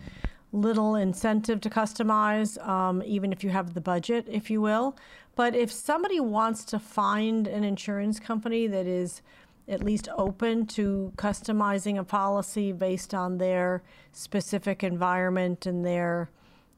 little 0.52 0.96
incentive 0.96 1.60
to 1.60 1.70
customize, 1.70 2.64
um, 2.66 3.02
even 3.06 3.32
if 3.32 3.44
you 3.44 3.50
have 3.50 3.74
the 3.74 3.80
budget, 3.80 4.26
if 4.28 4.50
you 4.50 4.60
will. 4.60 4.96
But 5.36 5.54
if 5.54 5.70
somebody 5.70 6.18
wants 6.18 6.64
to 6.66 6.78
find 6.78 7.46
an 7.46 7.62
insurance 7.62 8.18
company 8.18 8.66
that 8.66 8.86
is 8.86 9.20
at 9.68 9.82
least 9.82 10.08
open 10.16 10.66
to 10.66 11.12
customizing 11.16 11.98
a 11.98 12.04
policy 12.04 12.72
based 12.72 13.12
on 13.12 13.38
their 13.38 13.82
specific 14.12 14.84
environment 14.84 15.66
and 15.66 15.84
their 15.84 16.30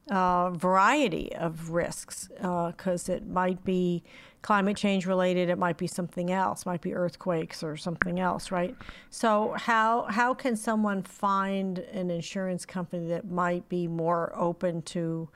uh, 0.09 0.49
variety 0.49 1.33
of 1.35 1.69
risks 1.69 2.29
because 2.35 3.09
uh, 3.09 3.13
it 3.13 3.27
might 3.27 3.63
be 3.63 4.03
climate 4.41 4.77
change 4.77 5.05
related, 5.05 5.49
it 5.49 5.57
might 5.57 5.77
be 5.77 5.85
something 5.85 6.31
else, 6.31 6.65
might 6.65 6.81
be 6.81 6.95
earthquakes 6.95 7.63
or 7.63 7.77
something 7.77 8.19
else, 8.19 8.51
right? 8.51 8.75
So 9.09 9.53
how 9.57 10.03
how 10.09 10.33
can 10.33 10.55
someone 10.55 11.03
find 11.03 11.79
an 11.79 12.09
insurance 12.09 12.65
company 12.65 13.07
that 13.09 13.29
might 13.29 13.67
be 13.69 13.87
more 13.87 14.31
open 14.35 14.81
to 14.83 15.29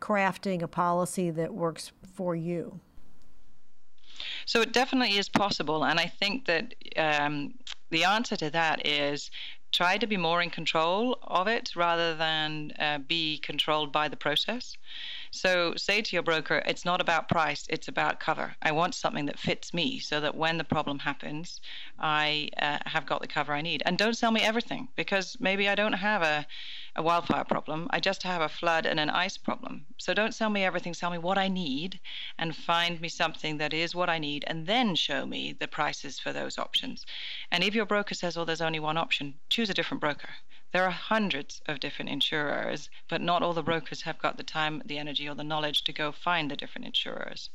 crafting 0.00 0.62
a 0.62 0.68
policy 0.68 1.30
that 1.30 1.52
works 1.52 1.92
for 2.14 2.36
you? 2.36 2.80
So 4.46 4.60
it 4.60 4.72
definitely 4.72 5.18
is 5.18 5.28
possible, 5.28 5.84
and 5.84 5.98
I 5.98 6.06
think 6.06 6.46
that 6.46 6.74
um, 6.96 7.54
the 7.90 8.04
answer 8.04 8.36
to 8.36 8.50
that 8.50 8.86
is 8.86 9.30
try 9.72 9.98
to 9.98 10.06
be 10.06 10.16
more 10.16 10.40
in 10.40 10.50
control 10.50 11.18
of 11.22 11.48
it 11.48 11.74
rather 11.74 12.14
than 12.14 12.72
uh, 12.78 12.98
be 12.98 13.38
controlled 13.38 13.90
by 13.92 14.08
the 14.08 14.16
process. 14.16 14.76
So 15.34 15.74
say 15.74 16.00
to 16.00 16.14
your 16.14 16.22
broker, 16.22 16.62
it's 16.64 16.84
not 16.84 17.00
about 17.00 17.28
price, 17.28 17.66
it's 17.68 17.88
about 17.88 18.20
cover. 18.20 18.54
I 18.62 18.70
want 18.70 18.94
something 18.94 19.26
that 19.26 19.36
fits 19.36 19.74
me 19.74 19.98
so 19.98 20.20
that 20.20 20.36
when 20.36 20.58
the 20.58 20.64
problem 20.64 21.00
happens, 21.00 21.60
I 21.98 22.50
uh, 22.56 22.78
have 22.86 23.04
got 23.04 23.20
the 23.20 23.26
cover 23.26 23.52
I 23.52 23.60
need. 23.60 23.82
And 23.84 23.98
don't 23.98 24.16
sell 24.16 24.30
me 24.30 24.42
everything 24.42 24.86
because 24.94 25.36
maybe 25.40 25.68
I 25.68 25.74
don't 25.74 25.94
have 25.94 26.22
a, 26.22 26.46
a 26.94 27.02
wildfire 27.02 27.42
problem. 27.42 27.88
I 27.90 27.98
just 27.98 28.22
have 28.22 28.42
a 28.42 28.48
flood 28.48 28.86
and 28.86 29.00
an 29.00 29.10
ice 29.10 29.36
problem. 29.36 29.86
So 29.98 30.14
don't 30.14 30.34
sell 30.34 30.50
me 30.50 30.62
everything, 30.62 30.94
sell 30.94 31.10
me 31.10 31.18
what 31.18 31.36
I 31.36 31.48
need 31.48 31.98
and 32.38 32.54
find 32.54 33.00
me 33.00 33.08
something 33.08 33.58
that 33.58 33.74
is 33.74 33.92
what 33.92 34.08
I 34.08 34.18
need 34.18 34.44
and 34.46 34.68
then 34.68 34.94
show 34.94 35.26
me 35.26 35.52
the 35.52 35.66
prices 35.66 36.20
for 36.20 36.32
those 36.32 36.58
options. 36.58 37.04
And 37.50 37.64
if 37.64 37.74
your 37.74 37.86
broker 37.86 38.14
says, 38.14 38.36
oh, 38.36 38.44
there's 38.44 38.60
only 38.60 38.78
one 38.78 38.96
option, 38.96 39.34
choose 39.48 39.68
a 39.68 39.74
different 39.74 40.00
broker. 40.00 40.30
There 40.74 40.84
are 40.84 40.90
hundreds 40.90 41.62
of 41.66 41.78
different 41.78 42.10
insurers, 42.10 42.90
but 43.08 43.20
not 43.20 43.44
all 43.44 43.52
the 43.52 43.62
brokers 43.62 44.02
have 44.02 44.18
got 44.18 44.36
the 44.36 44.42
time, 44.42 44.82
the 44.84 44.98
energy, 44.98 45.28
or 45.28 45.36
the 45.36 45.44
knowledge 45.44 45.84
to 45.84 45.92
go 45.92 46.10
find 46.10 46.50
the 46.50 46.56
different 46.56 46.84
insurers. 46.84 47.50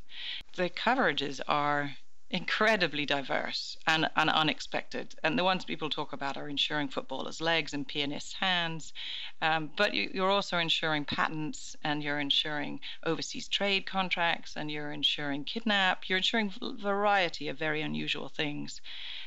The 0.56 0.70
coverages 0.70 1.42
are 1.46 1.98
incredibly 2.30 3.06
diverse 3.06 3.76
and, 3.86 4.10
and 4.16 4.30
unexpected. 4.30 5.16
And 5.22 5.38
the 5.38 5.44
ones 5.44 5.66
people 5.66 5.90
talk 5.90 6.14
about 6.14 6.38
are 6.38 6.48
insuring 6.48 6.88
footballers' 6.88 7.42
legs 7.42 7.74
and 7.74 7.86
pianists' 7.86 8.36
hands. 8.36 8.94
Um, 9.42 9.70
but 9.76 9.94
you, 9.94 10.24
are 10.24 10.30
also 10.30 10.58
insuring 10.58 11.04
patents 11.04 11.76
and 11.84 12.02
you're 12.02 12.22
insuring 12.22 12.80
overseas 13.06 13.50
trade 13.50 13.86
contracts 13.86 14.56
and 14.56 14.72
you're 14.72 14.94
insuring 14.94 15.44
kidnap. 15.44 16.08
You're 16.08 16.20
insuring 16.20 16.54
a 16.62 16.72
variety 16.82 17.50
of 17.50 17.60
very 17.60 17.82
unusual 17.82 18.30
things. 18.30 18.80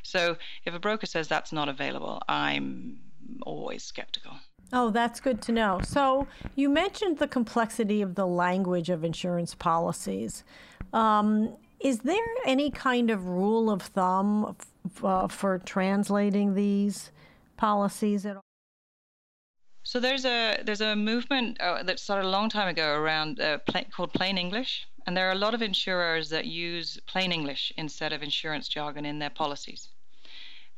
So 0.02 0.38
if 0.64 0.72
a 0.72 0.80
broker 0.80 1.04
says 1.04 1.28
that's 1.28 1.52
not 1.52 1.68
available, 1.68 2.22
I'm 2.26 3.12
always 3.43 3.85
skeptical. 3.85 4.33
Oh, 4.73 4.91
that's 4.91 5.21
good 5.21 5.43
to 5.43 5.52
know. 5.52 5.81
So, 5.83 6.26
you 6.55 6.69
mentioned 6.71 7.19
the 7.19 7.29
complexity 7.29 8.00
of 8.00 8.14
the 8.14 8.26
language 8.26 8.88
of 8.88 9.05
insurance 9.05 9.55
policies. 9.55 10.45
Um, 10.93 11.57
is 11.81 12.00
there 12.00 12.25
any 12.47 12.71
kind 12.71 13.11
of 13.11 13.26
rule 13.26 13.71
of 13.71 13.83
thumb 13.83 14.57
f- 14.87 15.05
uh, 15.05 15.29
for 15.29 15.59
translating 15.59 16.55
these 16.55 17.11
policies 17.57 18.25
at 18.25 18.37
all? 18.37 18.43
So 19.83 19.99
there's 19.99 20.25
a 20.25 20.62
there's 20.64 20.81
a 20.81 20.95
movement 20.95 21.61
uh, 21.61 21.83
that 21.83 21.99
started 21.99 22.26
a 22.26 22.31
long 22.31 22.49
time 22.49 22.69
ago 22.69 22.95
around 22.95 23.41
uh, 23.41 23.59
pl- 23.59 23.91
called 23.91 24.12
plain 24.12 24.38
English, 24.38 24.87
and 25.07 25.17
there 25.17 25.29
are 25.29 25.33
a 25.33 25.43
lot 25.47 25.55
of 25.55 25.61
insurers 25.61 26.31
that 26.31 26.47
use 26.47 27.00
plain 27.07 27.33
English 27.33 27.73
instead 27.76 28.12
of 28.12 28.23
insurance 28.23 28.69
jargon 28.69 29.05
in 29.05 29.19
their 29.19 29.31
policies 29.31 29.88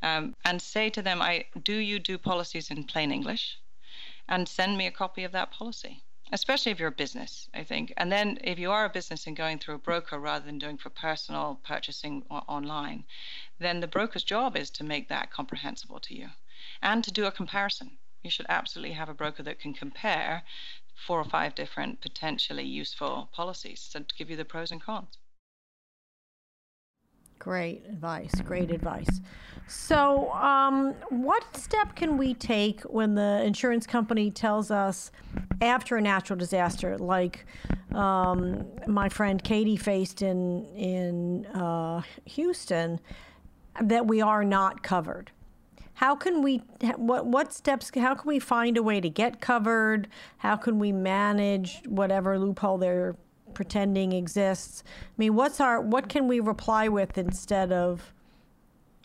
um, 0.02 0.34
and 0.44 0.60
say 0.60 0.90
to 0.90 1.02
them, 1.02 1.22
I, 1.22 1.46
do 1.62 1.74
you 1.74 1.98
do 1.98 2.18
policies 2.18 2.70
in 2.70 2.84
plain 2.84 3.10
English? 3.10 3.58
And 4.28 4.48
send 4.48 4.76
me 4.76 4.86
a 4.86 4.90
copy 4.90 5.24
of 5.24 5.32
that 5.32 5.50
policy, 5.50 6.02
especially 6.32 6.72
if 6.72 6.78
you're 6.78 6.88
a 6.88 7.02
business, 7.04 7.48
I 7.54 7.64
think. 7.64 7.92
And 7.96 8.10
then 8.10 8.38
if 8.42 8.58
you 8.58 8.70
are 8.70 8.84
a 8.84 8.90
business 8.90 9.26
and 9.26 9.36
going 9.36 9.58
through 9.58 9.74
a 9.74 9.78
broker 9.78 10.18
rather 10.18 10.44
than 10.46 10.58
doing 10.58 10.78
for 10.78 10.90
personal 10.90 11.60
purchasing 11.62 12.22
online, 12.30 13.04
then 13.58 13.80
the 13.80 13.86
broker's 13.86 14.24
job 14.24 14.56
is 14.56 14.70
to 14.70 14.84
make 14.84 15.08
that 15.08 15.30
comprehensible 15.30 16.00
to 16.00 16.14
you 16.14 16.28
and 16.82 17.04
to 17.04 17.12
do 17.12 17.26
a 17.26 17.32
comparison. 17.32 17.98
You 18.22 18.30
should 18.30 18.46
absolutely 18.48 18.94
have 18.94 19.10
a 19.10 19.14
broker 19.14 19.42
that 19.42 19.58
can 19.58 19.74
compare 19.74 20.42
four 20.94 21.18
or 21.18 21.24
five 21.24 21.54
different 21.54 22.00
potentially 22.00 22.64
useful 22.64 23.28
policies 23.32 23.88
to 23.90 24.04
give 24.16 24.30
you 24.30 24.36
the 24.36 24.44
pros 24.44 24.70
and 24.70 24.80
cons. 24.80 25.18
Great 27.38 27.84
advice. 27.88 28.32
Great 28.44 28.70
advice. 28.70 29.20
So, 29.66 30.30
um, 30.32 30.94
what 31.08 31.56
step 31.56 31.94
can 31.94 32.18
we 32.18 32.34
take 32.34 32.82
when 32.82 33.14
the 33.14 33.42
insurance 33.44 33.86
company 33.86 34.30
tells 34.30 34.70
us 34.70 35.10
after 35.60 35.96
a 35.96 36.00
natural 36.00 36.38
disaster, 36.38 36.98
like 36.98 37.46
um, 37.92 38.66
my 38.86 39.08
friend 39.08 39.42
Katie 39.42 39.76
faced 39.76 40.22
in 40.22 40.64
in 40.74 41.46
uh, 41.46 42.02
Houston, 42.26 43.00
that 43.80 44.06
we 44.06 44.20
are 44.20 44.44
not 44.44 44.82
covered? 44.82 45.30
How 45.94 46.16
can 46.16 46.42
we? 46.42 46.58
What 46.96 47.26
what 47.26 47.52
steps? 47.52 47.90
How 47.94 48.14
can 48.14 48.28
we 48.28 48.38
find 48.38 48.76
a 48.76 48.82
way 48.82 49.00
to 49.00 49.08
get 49.08 49.40
covered? 49.40 50.08
How 50.38 50.56
can 50.56 50.78
we 50.78 50.92
manage 50.92 51.80
whatever 51.86 52.38
loophole 52.38 52.78
they're 52.78 53.16
pretending 53.54 54.12
exists. 54.12 54.82
I 54.86 55.14
mean, 55.18 55.34
what's 55.34 55.60
our 55.60 55.80
what 55.80 56.08
can 56.08 56.28
we 56.28 56.40
reply 56.40 56.88
with 56.88 57.16
instead 57.18 57.72
of 57.72 58.12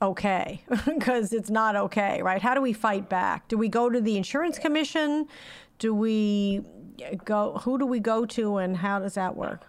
okay 0.02 0.62
because 0.86 1.34
it's 1.34 1.50
not 1.50 1.76
okay, 1.76 2.22
right? 2.22 2.42
How 2.42 2.54
do 2.54 2.62
we 2.62 2.74
fight 2.74 3.10
back? 3.10 3.48
Do 3.48 3.58
we 3.58 3.68
go 3.68 3.90
to 3.90 4.02
the 4.02 4.18
insurance 4.18 4.60
commission? 4.60 5.28
Do 5.78 5.94
we 5.94 6.64
go, 7.26 7.54
who 7.64 7.78
do 7.78 7.86
we 7.86 8.00
go 8.00 8.26
to 8.26 8.58
and 8.58 8.78
how 8.78 9.00
does 9.00 9.14
that 9.14 9.36
work? 9.36 9.66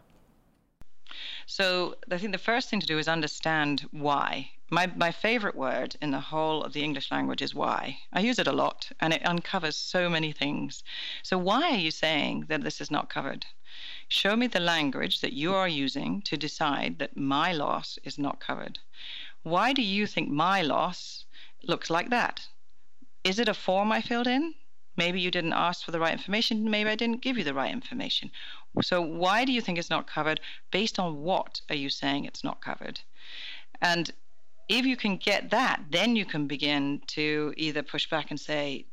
So 1.46 1.96
I 2.10 2.18
think 2.18 2.32
the 2.32 2.38
first 2.38 2.68
thing 2.68 2.80
to 2.80 2.86
do 2.86 2.98
is 2.98 3.08
understand 3.08 3.86
why. 3.90 4.50
My, 4.72 4.86
my 4.86 5.10
favorite 5.10 5.56
word 5.56 5.96
in 6.00 6.12
the 6.12 6.20
whole 6.20 6.62
of 6.62 6.72
the 6.72 6.84
English 6.84 7.10
language 7.10 7.42
is 7.42 7.56
why. 7.56 8.02
I 8.12 8.20
use 8.20 8.38
it 8.38 8.46
a 8.46 8.52
lot 8.52 8.92
and 9.00 9.12
it 9.12 9.26
uncovers 9.26 9.76
so 9.76 10.08
many 10.08 10.30
things. 10.30 10.84
So, 11.24 11.38
why 11.38 11.72
are 11.72 11.76
you 11.76 11.90
saying 11.90 12.46
that 12.48 12.62
this 12.62 12.80
is 12.80 12.88
not 12.88 13.10
covered? 13.10 13.46
Show 14.06 14.36
me 14.36 14.46
the 14.46 14.60
language 14.60 15.22
that 15.22 15.32
you 15.32 15.54
are 15.56 15.66
using 15.66 16.22
to 16.22 16.36
decide 16.36 17.00
that 17.00 17.16
my 17.16 17.52
loss 17.52 17.98
is 18.04 18.16
not 18.16 18.38
covered. 18.38 18.78
Why 19.42 19.72
do 19.72 19.82
you 19.82 20.06
think 20.06 20.28
my 20.28 20.62
loss 20.62 21.24
looks 21.64 21.90
like 21.90 22.10
that? 22.10 22.46
Is 23.24 23.40
it 23.40 23.48
a 23.48 23.54
form 23.54 23.90
I 23.90 24.00
filled 24.00 24.28
in? 24.28 24.54
Maybe 24.96 25.20
you 25.20 25.32
didn't 25.32 25.54
ask 25.54 25.84
for 25.84 25.90
the 25.90 25.98
right 25.98 26.12
information. 26.12 26.70
Maybe 26.70 26.90
I 26.90 26.94
didn't 26.94 27.22
give 27.22 27.36
you 27.36 27.42
the 27.42 27.54
right 27.54 27.72
information. 27.72 28.30
So, 28.82 29.02
why 29.02 29.44
do 29.44 29.50
you 29.50 29.60
think 29.62 29.78
it's 29.78 29.90
not 29.90 30.06
covered? 30.06 30.40
Based 30.70 31.00
on 31.00 31.22
what 31.22 31.60
are 31.68 31.74
you 31.74 31.90
saying 31.90 32.24
it's 32.24 32.44
not 32.44 32.60
covered? 32.60 33.00
And 33.80 34.12
if 34.70 34.86
you 34.86 34.96
can 34.96 35.16
get 35.16 35.50
that, 35.50 35.82
then 35.90 36.14
you 36.14 36.24
can 36.24 36.46
begin 36.46 37.02
to 37.08 37.52
either 37.56 37.82
push 37.82 38.08
back 38.08 38.30
and 38.30 38.38
say, 38.38 38.86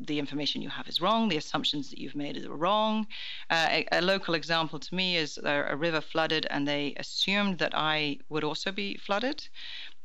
the 0.00 0.18
information 0.18 0.62
you 0.62 0.70
have 0.70 0.88
is 0.88 1.00
wrong, 1.00 1.28
the 1.28 1.36
assumptions 1.36 1.90
that 1.90 1.98
you've 1.98 2.16
made 2.16 2.42
are 2.44 2.56
wrong. 2.56 3.06
Uh, 3.50 3.68
a, 3.70 3.86
a, 3.92 4.00
local 4.00 4.34
example 4.34 4.78
to 4.78 4.94
me 4.94 5.16
is 5.16 5.38
a, 5.38 5.66
a, 5.68 5.76
river 5.76 6.00
flooded, 6.00 6.46
and 6.50 6.66
they 6.66 6.94
assumed 6.96 7.58
that 7.58 7.72
I 7.74 8.18
would 8.30 8.42
also 8.44 8.72
be 8.72 8.96
flooded. 8.96 9.46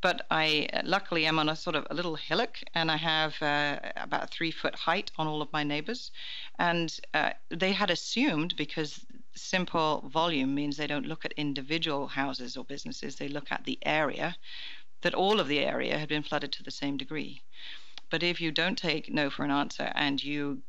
But 0.01 0.27
I 0.29 0.67
luckily 0.83 1.25
am 1.25 1.39
on 1.39 1.47
a 1.47 1.55
sort 1.55 1.77
of 1.77 1.87
a 1.89 1.95
little 1.95 2.15
hillock, 2.15 2.57
and 2.75 2.91
I 2.91 2.97
have 2.97 3.41
uh, 3.41 3.79
about 3.95 4.29
three 4.29 4.51
foot 4.51 4.75
height 4.75 5.11
on 5.17 5.27
all 5.27 5.41
of 5.41 5.51
my 5.53 5.63
neighbors. 5.63 6.11
And 6.59 6.93
uh, 7.13 7.31
they 7.49 7.71
had 7.71 7.89
assumed 7.89 8.55
because 8.57 9.05
simple 9.33 10.07
volume 10.13 10.53
means 10.53 10.75
they 10.75 10.87
don't 10.87 11.07
look 11.07 11.25
at 11.25 11.31
individual 11.37 12.07
houses 12.07 12.57
or 12.57 12.65
businesses, 12.65 13.15
they 13.15 13.29
look 13.29 13.51
at 13.51 13.63
the 13.63 13.79
area 13.83 14.35
that 15.05 15.13
all 15.13 15.39
of 15.39 15.47
the 15.47 15.59
area 15.59 15.99
had 15.99 16.09
been 16.09 16.23
flooded 16.23 16.51
to 16.51 16.63
the 16.63 16.71
same 16.71 16.97
degree. 16.97 17.43
But 18.09 18.23
if 18.23 18.41
you 18.41 18.51
don't 18.51 18.75
take 18.75 19.13
no 19.13 19.29
for 19.29 19.45
an 19.45 19.51
answer 19.51 19.91
and 19.93 20.21
you 20.21 20.63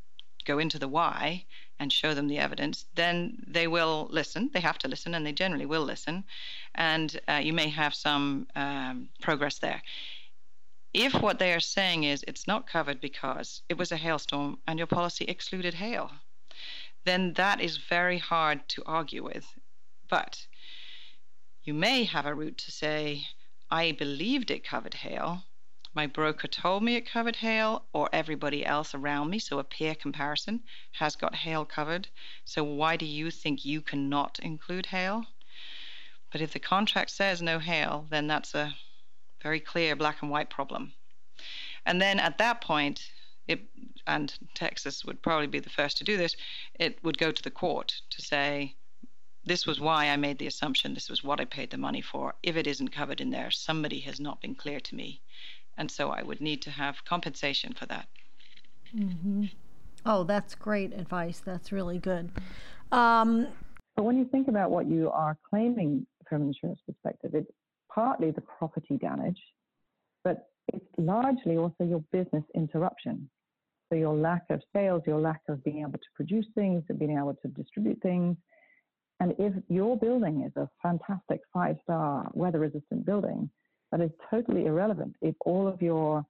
go 0.44 0.58
into 0.58 0.78
the 0.78 0.88
why 0.88 1.46
and 1.78 1.90
show 1.90 2.12
them 2.12 2.28
the 2.28 2.38
evidence, 2.38 2.84
then 2.94 3.38
they 3.46 3.66
will 3.66 4.08
listen. 4.10 4.50
They 4.52 4.60
have 4.60 4.76
to 4.80 4.88
listen, 4.88 5.14
and 5.14 5.24
they 5.24 5.32
generally 5.32 5.64
will 5.64 5.84
listen. 5.84 6.22
And 6.74 7.18
uh, 7.26 7.40
you 7.42 7.54
may 7.54 7.70
have 7.70 7.94
some 7.94 8.46
um, 8.54 9.08
progress 9.22 9.58
there. 9.58 9.80
If 10.92 11.14
what 11.14 11.38
they 11.38 11.54
are 11.54 11.70
saying 11.76 12.04
is 12.04 12.22
it's 12.28 12.46
not 12.46 12.70
covered 12.70 13.00
because 13.00 13.62
it 13.70 13.78
was 13.78 13.90
a 13.90 13.96
hailstorm 13.96 14.58
and 14.66 14.78
your 14.78 14.86
policy 14.86 15.24
excluded 15.24 15.72
hail, 15.72 16.10
then 17.06 17.32
that 17.34 17.62
is 17.62 17.78
very 17.78 18.18
hard 18.18 18.68
to 18.68 18.82
argue 18.84 19.24
with. 19.24 19.46
But 20.10 20.46
you 21.64 21.72
may 21.72 22.04
have 22.04 22.26
a 22.26 22.34
route 22.34 22.58
to 22.58 22.70
say, 22.70 23.24
I 23.70 23.92
believed 23.92 24.50
it 24.50 24.64
covered 24.64 24.94
hail. 24.94 25.44
My 25.92 26.06
broker 26.06 26.46
told 26.46 26.82
me 26.82 26.94
it 26.94 27.10
covered 27.10 27.36
hail, 27.36 27.86
or 27.92 28.08
everybody 28.12 28.64
else 28.64 28.94
around 28.94 29.30
me, 29.30 29.38
so 29.38 29.58
a 29.58 29.64
peer 29.64 29.94
comparison, 29.94 30.62
has 30.92 31.16
got 31.16 31.34
hail 31.34 31.64
covered. 31.64 32.08
So 32.44 32.62
why 32.62 32.96
do 32.96 33.06
you 33.06 33.30
think 33.30 33.64
you 33.64 33.80
cannot 33.80 34.38
include 34.40 34.86
hail? 34.86 35.26
But 36.30 36.42
if 36.42 36.52
the 36.52 36.60
contract 36.60 37.10
says 37.10 37.40
no 37.40 37.58
hail, 37.58 38.06
then 38.10 38.26
that's 38.26 38.54
a 38.54 38.76
very 39.42 39.58
clear 39.58 39.96
black 39.96 40.22
and 40.22 40.30
white 40.30 40.50
problem. 40.50 40.92
And 41.86 42.00
then 42.00 42.20
at 42.20 42.38
that 42.38 42.60
point, 42.60 43.10
it, 43.48 43.62
and 44.06 44.32
Texas 44.54 45.04
would 45.04 45.22
probably 45.22 45.46
be 45.46 45.60
the 45.60 45.70
first 45.70 45.96
to 45.98 46.04
do 46.04 46.16
this, 46.16 46.36
it 46.74 47.02
would 47.02 47.18
go 47.18 47.32
to 47.32 47.42
the 47.42 47.50
court 47.50 48.00
to 48.10 48.22
say, 48.22 48.76
this 49.46 49.66
was 49.66 49.80
why 49.80 50.08
I 50.08 50.16
made 50.16 50.38
the 50.38 50.48
assumption, 50.48 50.92
this 50.92 51.08
was 51.08 51.22
what 51.22 51.40
I 51.40 51.44
paid 51.44 51.70
the 51.70 51.78
money 51.78 52.02
for. 52.02 52.34
If 52.42 52.56
it 52.56 52.66
isn't 52.66 52.88
covered 52.88 53.20
in 53.20 53.30
there, 53.30 53.50
somebody 53.50 54.00
has 54.00 54.18
not 54.18 54.40
been 54.40 54.56
clear 54.56 54.80
to 54.80 54.94
me. 54.94 55.20
And 55.78 55.90
so 55.90 56.10
I 56.10 56.22
would 56.22 56.40
need 56.40 56.62
to 56.62 56.70
have 56.70 57.04
compensation 57.04 57.72
for 57.72 57.86
that. 57.86 58.08
Mm-hmm. 58.94 59.44
Oh, 60.04 60.24
that's 60.24 60.54
great 60.54 60.92
advice. 60.92 61.42
That's 61.44 61.70
really 61.70 61.98
good. 61.98 62.30
Um, 62.90 63.46
but 63.94 64.04
when 64.04 64.18
you 64.18 64.24
think 64.24 64.48
about 64.48 64.70
what 64.70 64.86
you 64.88 65.10
are 65.10 65.36
claiming 65.48 66.06
from 66.28 66.42
an 66.42 66.48
insurance 66.48 66.80
perspective, 66.86 67.34
it's 67.34 67.50
partly 67.92 68.32
the 68.32 68.40
property 68.40 68.96
damage, 68.96 69.40
but 70.24 70.48
it's 70.72 70.84
largely 70.98 71.56
also 71.56 71.84
your 71.84 72.02
business 72.10 72.44
interruption. 72.54 73.28
So 73.88 73.96
your 73.96 74.14
lack 74.14 74.42
of 74.50 74.60
sales, 74.74 75.02
your 75.06 75.20
lack 75.20 75.42
of 75.48 75.62
being 75.62 75.82
able 75.82 75.92
to 75.92 76.10
produce 76.16 76.46
things, 76.56 76.82
of 76.90 76.98
being 76.98 77.16
able 77.16 77.34
to 77.34 77.48
distribute 77.48 78.00
things, 78.02 78.36
and 79.20 79.34
if 79.38 79.52
your 79.68 79.96
building 79.96 80.42
is 80.42 80.52
a 80.56 80.68
fantastic 80.82 81.40
five 81.52 81.76
star 81.82 82.30
weather 82.34 82.58
resistant 82.58 83.06
building, 83.06 83.50
that 83.90 84.00
is 84.00 84.10
totally 84.30 84.66
irrelevant 84.66 85.14
if 85.22 85.34
all 85.44 85.66
of 85.66 85.80
your 85.80 86.24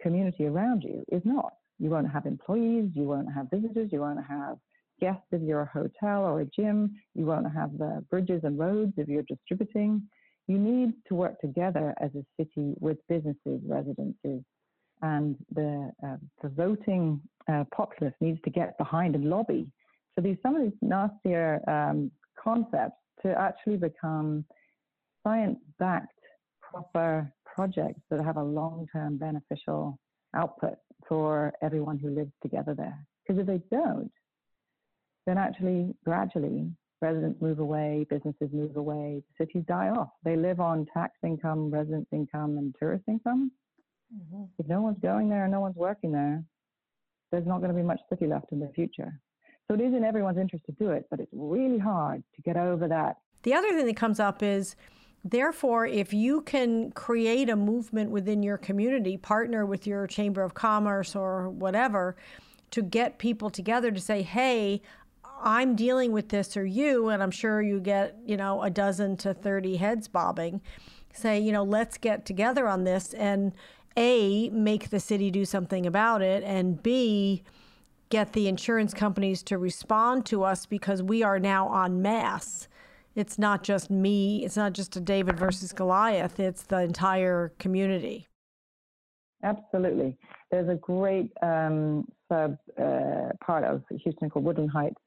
community 0.00 0.46
around 0.46 0.82
you 0.82 1.04
is 1.10 1.22
not. 1.24 1.54
You 1.78 1.90
won't 1.90 2.10
have 2.10 2.26
employees, 2.26 2.90
you 2.94 3.04
won't 3.04 3.32
have 3.32 3.50
visitors, 3.50 3.90
you 3.92 4.00
won't 4.00 4.24
have 4.24 4.58
guests 5.00 5.26
if 5.32 5.42
you're 5.42 5.62
a 5.62 5.66
hotel 5.66 6.24
or 6.24 6.42
a 6.42 6.44
gym, 6.44 6.94
you 7.14 7.24
won't 7.24 7.52
have 7.52 7.76
the 7.78 8.04
bridges 8.10 8.42
and 8.44 8.58
roads 8.58 8.92
if 8.96 9.08
you're 9.08 9.24
distributing. 9.24 10.02
You 10.48 10.58
need 10.58 10.92
to 11.08 11.14
work 11.14 11.40
together 11.40 11.94
as 12.00 12.10
a 12.14 12.24
city 12.36 12.74
with 12.78 12.98
businesses, 13.08 13.60
residences, 13.66 14.42
and 15.00 15.36
the, 15.52 15.90
uh, 16.06 16.16
the 16.42 16.48
voting 16.50 17.20
uh, 17.50 17.64
populace 17.74 18.14
needs 18.20 18.40
to 18.44 18.50
get 18.50 18.78
behind 18.78 19.14
and 19.14 19.28
lobby 19.28 19.66
so 20.14 20.22
these 20.22 20.36
some 20.42 20.56
of 20.56 20.62
these 20.62 20.78
nastier 20.82 21.60
um, 21.68 22.10
concepts 22.42 22.96
to 23.22 23.28
actually 23.38 23.76
become 23.76 24.44
science-backed, 25.24 26.18
proper 26.60 27.32
projects 27.44 28.00
that 28.10 28.22
have 28.24 28.36
a 28.36 28.42
long-term 28.42 29.18
beneficial 29.18 29.98
output 30.34 30.74
for 31.08 31.52
everyone 31.62 31.98
who 31.98 32.10
lives 32.10 32.32
together 32.42 32.74
there. 32.74 32.98
Because 33.26 33.40
if 33.40 33.46
they 33.46 33.60
don't, 33.70 34.10
then 35.26 35.38
actually 35.38 35.94
gradually 36.04 36.70
residents 37.00 37.40
move 37.40 37.58
away, 37.58 38.06
businesses 38.08 38.48
move 38.52 38.76
away, 38.76 39.22
cities 39.38 39.64
die 39.66 39.88
off. 39.88 40.10
They 40.24 40.36
live 40.36 40.60
on 40.60 40.86
tax 40.92 41.14
income, 41.24 41.70
residence 41.70 42.06
income, 42.12 42.58
and 42.58 42.74
tourist 42.78 43.04
income. 43.08 43.50
Mm-hmm. 44.14 44.44
If 44.58 44.68
no 44.68 44.80
one's 44.82 44.98
going 45.00 45.28
there 45.28 45.44
and 45.44 45.52
no 45.52 45.60
one's 45.60 45.76
working 45.76 46.12
there, 46.12 46.42
there's 47.30 47.46
not 47.46 47.58
going 47.58 47.70
to 47.70 47.76
be 47.76 47.82
much 47.82 48.00
city 48.08 48.26
left 48.26 48.52
in 48.52 48.60
the 48.60 48.70
future. 48.74 49.12
So 49.72 49.76
it 49.76 49.80
is 49.80 49.94
in 49.94 50.04
everyone's 50.04 50.36
interest 50.36 50.66
to 50.66 50.72
do 50.72 50.90
it, 50.90 51.06
but 51.08 51.18
it's 51.18 51.32
really 51.32 51.78
hard 51.78 52.22
to 52.36 52.42
get 52.42 52.58
over 52.58 52.86
that. 52.88 53.16
The 53.42 53.54
other 53.54 53.70
thing 53.70 53.86
that 53.86 53.96
comes 53.96 54.20
up 54.20 54.42
is 54.42 54.76
Therefore, 55.24 55.86
if 55.86 56.12
you 56.12 56.42
can 56.42 56.90
create 56.90 57.48
a 57.48 57.56
movement 57.56 58.10
within 58.10 58.42
your 58.42 58.58
community, 58.58 59.16
partner 59.16 59.64
with 59.64 59.86
your 59.86 60.06
chamber 60.08 60.42
of 60.42 60.52
commerce 60.52 61.14
or 61.14 61.48
whatever 61.48 62.16
to 62.72 62.82
get 62.82 63.18
people 63.18 63.48
together 63.48 63.92
to 63.92 64.00
say, 64.00 64.22
hey, 64.22 64.82
I'm 65.40 65.76
dealing 65.76 66.10
with 66.10 66.30
this 66.30 66.56
or 66.56 66.66
you, 66.66 67.08
and 67.08 67.22
I'm 67.22 67.30
sure 67.30 67.62
you 67.62 67.78
get, 67.78 68.18
you 68.26 68.36
know, 68.36 68.62
a 68.62 68.68
dozen 68.68 69.16
to 69.18 69.32
30 69.32 69.76
heads 69.76 70.08
bobbing, 70.08 70.60
say, 71.14 71.38
you 71.38 71.52
know, 71.52 71.62
let's 71.62 71.96
get 71.98 72.26
together 72.26 72.66
on 72.66 72.82
this 72.82 73.14
and 73.14 73.52
A, 73.96 74.50
make 74.50 74.90
the 74.90 75.00
city 75.00 75.30
do 75.30 75.44
something 75.44 75.86
about 75.86 76.20
it, 76.20 76.42
and 76.42 76.82
B, 76.82 77.44
get 78.12 78.34
the 78.34 78.46
insurance 78.46 78.92
companies 78.92 79.42
to 79.42 79.56
respond 79.56 80.26
to 80.26 80.42
us 80.42 80.66
because 80.66 81.02
we 81.02 81.22
are 81.22 81.38
now 81.38 81.82
en 81.82 82.02
masse. 82.02 82.68
It's 83.14 83.38
not 83.38 83.62
just 83.62 83.90
me, 83.90 84.44
it's 84.44 84.56
not 84.56 84.74
just 84.74 84.94
a 84.96 85.00
David 85.00 85.38
versus 85.38 85.72
Goliath, 85.72 86.38
it's 86.38 86.62
the 86.64 86.82
entire 86.82 87.54
community. 87.58 88.28
Absolutely. 89.42 90.18
There's 90.50 90.68
a 90.68 90.74
great 90.74 91.30
um, 91.40 92.06
sub 92.28 92.58
uh, 92.78 93.30
part 93.42 93.64
of 93.64 93.82
Houston 94.04 94.28
called 94.28 94.44
Woodland 94.44 94.70
Heights 94.70 95.00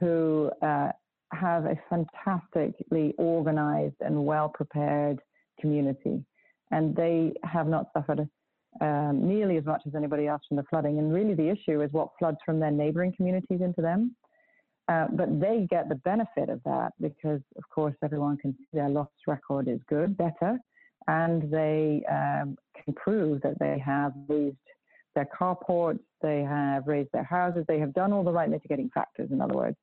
who 0.00 0.50
uh, 0.60 0.90
have 1.32 1.66
a 1.66 1.78
fantastically 1.88 3.14
organized 3.16 3.94
and 4.00 4.26
well 4.26 4.48
prepared 4.48 5.20
community. 5.60 6.24
And 6.72 6.96
they 6.96 7.32
have 7.44 7.68
not 7.68 7.90
suffered 7.92 8.28
um, 8.80 9.26
nearly 9.28 9.56
as 9.56 9.64
much 9.64 9.82
as 9.86 9.94
anybody 9.94 10.26
else 10.26 10.42
from 10.48 10.56
the 10.56 10.64
flooding. 10.64 10.98
And 10.98 11.12
really, 11.12 11.34
the 11.34 11.48
issue 11.48 11.82
is 11.82 11.92
what 11.92 12.08
floods 12.18 12.38
from 12.44 12.60
their 12.60 12.70
neighboring 12.70 13.12
communities 13.16 13.60
into 13.60 13.82
them. 13.82 14.16
Uh, 14.88 15.06
but 15.12 15.40
they 15.40 15.66
get 15.70 15.88
the 15.88 15.94
benefit 15.96 16.48
of 16.48 16.60
that 16.64 16.92
because, 17.00 17.40
of 17.56 17.68
course, 17.72 17.94
everyone 18.02 18.36
can 18.38 18.52
see 18.52 18.66
their 18.72 18.88
loss 18.88 19.08
record 19.26 19.68
is 19.68 19.78
good, 19.88 20.16
better, 20.16 20.58
and 21.06 21.50
they 21.50 22.02
um, 22.10 22.56
can 22.74 22.92
prove 22.94 23.40
that 23.42 23.56
they 23.60 23.78
have 23.78 24.12
raised 24.28 24.56
their 25.14 25.28
carports, 25.38 26.00
they 26.22 26.40
have 26.40 26.86
raised 26.86 27.10
their 27.12 27.24
houses, 27.24 27.64
they 27.68 27.78
have 27.78 27.94
done 27.94 28.12
all 28.12 28.24
the 28.24 28.32
right 28.32 28.50
mitigating 28.50 28.90
factors, 28.92 29.30
in 29.30 29.40
other 29.40 29.54
words. 29.54 29.76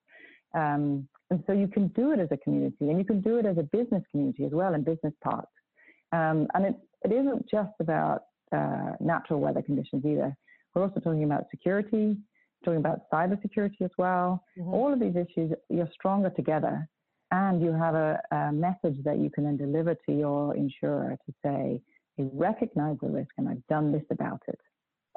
Um, 0.53 1.07
and 1.29 1.43
so 1.45 1.53
you 1.53 1.67
can 1.67 1.87
do 1.89 2.11
it 2.11 2.19
as 2.19 2.29
a 2.31 2.37
community, 2.37 2.89
and 2.89 2.97
you 2.97 3.05
can 3.05 3.21
do 3.21 3.37
it 3.37 3.45
as 3.45 3.57
a 3.57 3.63
business 3.63 4.03
community 4.11 4.45
as 4.45 4.51
well 4.51 4.73
in 4.73 4.83
business 4.83 5.13
parks. 5.23 5.51
Um, 6.11 6.47
and 6.53 6.65
it's 6.65 6.79
it 7.03 7.11
isn't 7.11 7.49
just 7.49 7.73
about 7.79 8.23
uh, 8.51 8.93
natural 8.99 9.39
weather 9.39 9.61
conditions 9.61 10.03
either. 10.05 10.35
We're 10.73 10.83
also 10.83 10.99
talking 10.99 11.23
about 11.23 11.45
security, 11.49 12.17
talking 12.63 12.79
about 12.79 13.09
cybersecurity 13.11 13.81
as 13.81 13.91
well. 13.97 14.43
Mm-hmm. 14.57 14.69
All 14.69 14.93
of 14.93 14.99
these 14.99 15.15
issues, 15.15 15.51
you're 15.69 15.89
stronger 15.93 16.29
together, 16.29 16.87
and 17.31 17.61
you 17.61 17.71
have 17.71 17.95
a, 17.95 18.19
a 18.31 18.51
message 18.51 19.03
that 19.03 19.17
you 19.17 19.29
can 19.29 19.43
then 19.45 19.57
deliver 19.57 19.95
to 19.95 20.11
your 20.11 20.55
insurer 20.55 21.17
to 21.25 21.33
say, 21.43 21.81
"I 22.19 22.29
recognize 22.33 22.97
the 23.01 23.09
risk, 23.09 23.31
and 23.37 23.49
I've 23.49 23.65
done 23.67 23.91
this 23.91 24.05
about 24.11 24.41
it, 24.47 24.59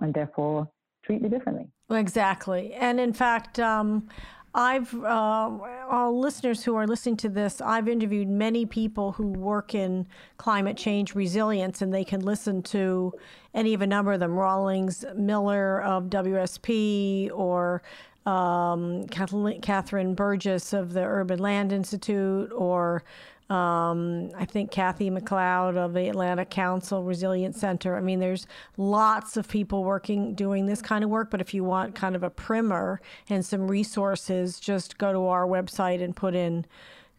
and 0.01 0.13
therefore 0.15 0.69
treat 1.05 1.23
me 1.23 1.29
differently." 1.29 1.69
Exactly, 1.91 2.75
and 2.75 2.99
in 3.01 3.13
fact. 3.13 3.59
Um, 3.59 4.09
I've 4.55 4.93
uh, 4.95 5.51
all 5.89 6.19
listeners 6.19 6.65
who 6.65 6.75
are 6.75 6.87
listening 6.87 7.17
to 7.19 7.29
this. 7.29 7.61
I've 7.61 7.89
interviewed 7.89 8.29
many 8.29 8.67
people 8.67 9.13
who 9.13 9.29
work 9.29 9.75
in 9.75 10.09
climate 10.39 10.77
change 10.77 11.15
resilience, 11.15 11.83
and 11.83 11.95
they 11.95 12.05
can 12.05 12.21
listen 12.21 12.63
to 12.65 13.13
any 13.55 13.75
of 13.75 13.83
a 13.83 13.87
number 13.87 14.13
of 14.13 14.21
them: 14.21 14.37
Rawlings 14.37 15.05
Miller 15.15 15.81
of 15.83 16.05
WSP, 16.05 17.31
or 17.33 17.83
um, 18.27 19.07
Catherine 19.07 20.15
Burgess 20.15 20.73
of 20.73 20.95
the 20.95 21.05
Urban 21.05 21.39
Land 21.39 21.73
Institute, 21.73 22.51
or 22.53 23.05
um, 23.51 24.31
I 24.37 24.45
think 24.45 24.71
Kathy 24.71 25.11
McLeod 25.11 25.77
of 25.77 25.93
the 25.93 26.09
Atlantic 26.09 26.51
Council 26.51 27.03
Resilience 27.03 27.59
Center. 27.59 27.97
I 27.97 28.01
mean, 28.01 28.21
there's 28.21 28.47
lots 28.77 29.37
of 29.37 29.49
people 29.49 29.83
working 29.83 30.35
doing 30.35 30.67
this 30.67 30.81
kind 30.81 31.03
of 31.03 31.11
work. 31.11 31.31
But 31.33 31.41
if 31.41 31.53
you 31.53 31.65
want 31.65 31.97
kind 31.97 32.15
of 32.15 32.23
a 32.23 32.31
primer 32.31 33.01
and 33.29 33.45
some 33.45 33.67
resources, 33.67 34.61
just 34.61 34.99
go 34.99 35.13
to 35.13 35.27
our 35.27 35.47
website 35.47 36.01
and 36.01 36.15
put 36.15 36.37
in 36.37 36.65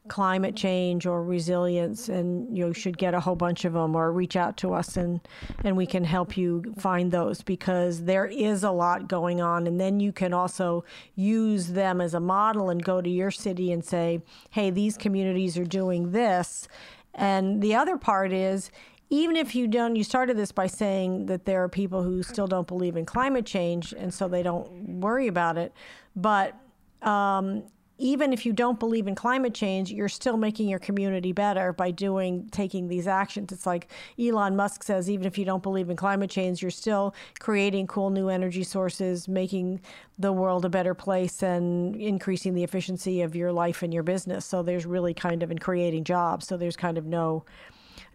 climate 0.08 0.56
change 0.56 1.06
or 1.06 1.24
resilience 1.24 2.10
and 2.10 2.58
you 2.58 2.74
should 2.74 2.98
get 2.98 3.14
a 3.14 3.20
whole 3.20 3.36
bunch 3.36 3.66
of 3.66 3.74
them 3.74 3.96
or 3.96 4.12
reach 4.12 4.36
out 4.36 4.58
to 4.58 4.74
us 4.74 4.98
and 4.98 5.22
and 5.64 5.78
we 5.78 5.86
can 5.86 6.04
help 6.04 6.36
you 6.36 6.64
find 6.78 7.12
those 7.12 7.44
because 7.44 8.04
there 8.04 8.26
is 8.26 8.64
a 8.64 8.72
lot 8.72 9.08
going 9.08 9.42
on. 9.42 9.68
And 9.68 9.80
then 9.80 10.00
you 10.00 10.12
can 10.12 10.34
also 10.34 10.84
use 11.14 11.68
them 11.68 12.02
as 12.02 12.16
a 12.16 12.20
model 12.20 12.72
and 12.72 12.84
go 12.84 13.00
to 13.00 13.10
your 13.10 13.30
city 13.30 13.72
and 13.72 13.86
say 13.86 14.22
hey 14.50 14.72
these 14.72 14.98
communities 14.98 15.58
are 15.58 15.66
doing 15.66 16.12
this. 16.12 16.68
And 17.14 17.62
the 17.62 17.76
other 17.76 17.98
part 17.98 18.34
is 18.34 18.72
even 19.12 19.36
if 19.36 19.54
you 19.54 19.68
don't 19.68 19.96
you 19.96 20.04
started 20.04 20.36
this 20.36 20.52
by 20.52 20.66
saying 20.66 21.28
that 21.28 21.46
there 21.46 21.64
are 21.64 21.70
people 21.70 22.02
who 22.02 22.24
still 22.24 22.48
don't 22.48 22.68
believe 22.68 22.98
in 22.98 23.06
climate 23.06 23.46
change 23.46 23.94
and 23.94 24.12
so 24.12 24.28
they 24.28 24.42
don't 24.42 25.00
worry 25.00 25.28
about 25.28 25.60
it. 25.60 25.74
But 26.16 26.56
um, 27.04 27.64
even 28.02 28.34
if 28.34 28.48
you 28.48 28.52
don't 28.52 28.80
believe 28.80 29.08
in 29.08 29.14
climate 29.14 29.54
change, 29.54 29.92
you're 29.92 30.10
still 30.10 30.36
making 30.36 30.68
your 30.68 30.80
community 30.80 31.32
better 31.32 31.72
by 31.72 31.92
doing 31.92 32.50
taking 32.52 32.88
these 32.88 33.08
actions. 33.08 33.52
It's 33.52 33.68
like 33.68 33.90
Elon 34.20 34.56
Musk 34.56 34.82
says, 34.84 35.08
even 35.10 35.28
if 35.28 35.38
you 35.38 35.46
don't 35.46 35.62
believe 35.62 35.90
in 35.90 35.96
climate 35.96 36.32
change, 36.32 36.64
you're 36.64 36.72
still 36.72 37.14
creating 37.40 37.86
cool 37.86 38.10
new 38.10 38.28
energy 38.28 38.64
sources, 38.64 39.28
making 39.28 39.82
the 40.18 40.34
world 40.34 40.66
a 40.66 40.70
better 40.70 40.96
place, 40.96 41.44
and 41.44 41.96
increasing 41.96 42.56
the 42.56 42.64
efficiency 42.64 43.22
of 43.22 43.36
your 43.36 43.52
life 43.52 43.84
and 43.84 43.94
your 43.94 44.04
business. 44.04 44.46
So 44.46 44.64
there's 44.64 44.88
really 44.88 45.14
kind 45.14 45.44
of 45.44 45.52
in 45.52 45.60
creating 45.60 46.04
jobs. 46.04 46.48
So 46.48 46.58
there's 46.58 46.76
kind 46.76 46.98
of 46.98 47.06
no 47.06 47.46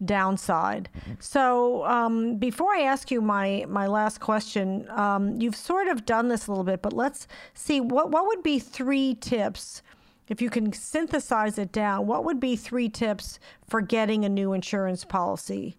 downside. 0.03 0.89
So 1.19 1.85
um, 1.85 2.37
before 2.37 2.73
I 2.73 2.81
ask 2.81 3.11
you 3.11 3.21
my 3.21 3.65
my 3.67 3.87
last 3.87 4.19
question, 4.19 4.87
um, 4.89 5.39
you've 5.39 5.55
sort 5.55 5.87
of 5.87 6.05
done 6.05 6.27
this 6.27 6.47
a 6.47 6.51
little 6.51 6.63
bit, 6.63 6.81
but 6.81 6.93
let's 6.93 7.27
see 7.53 7.81
what 7.81 8.11
what 8.11 8.25
would 8.27 8.43
be 8.43 8.59
three 8.59 9.15
tips. 9.15 9.81
If 10.27 10.41
you 10.41 10.49
can 10.49 10.73
synthesize 10.73 11.57
it 11.57 11.71
down, 11.71 12.05
what 12.05 12.25
would 12.25 12.39
be 12.39 12.57
three 12.57 12.89
tips 12.89 13.39
for 13.69 13.79
getting 13.79 14.25
a 14.25 14.29
new 14.29 14.51
insurance 14.51 15.05
policy? 15.05 15.77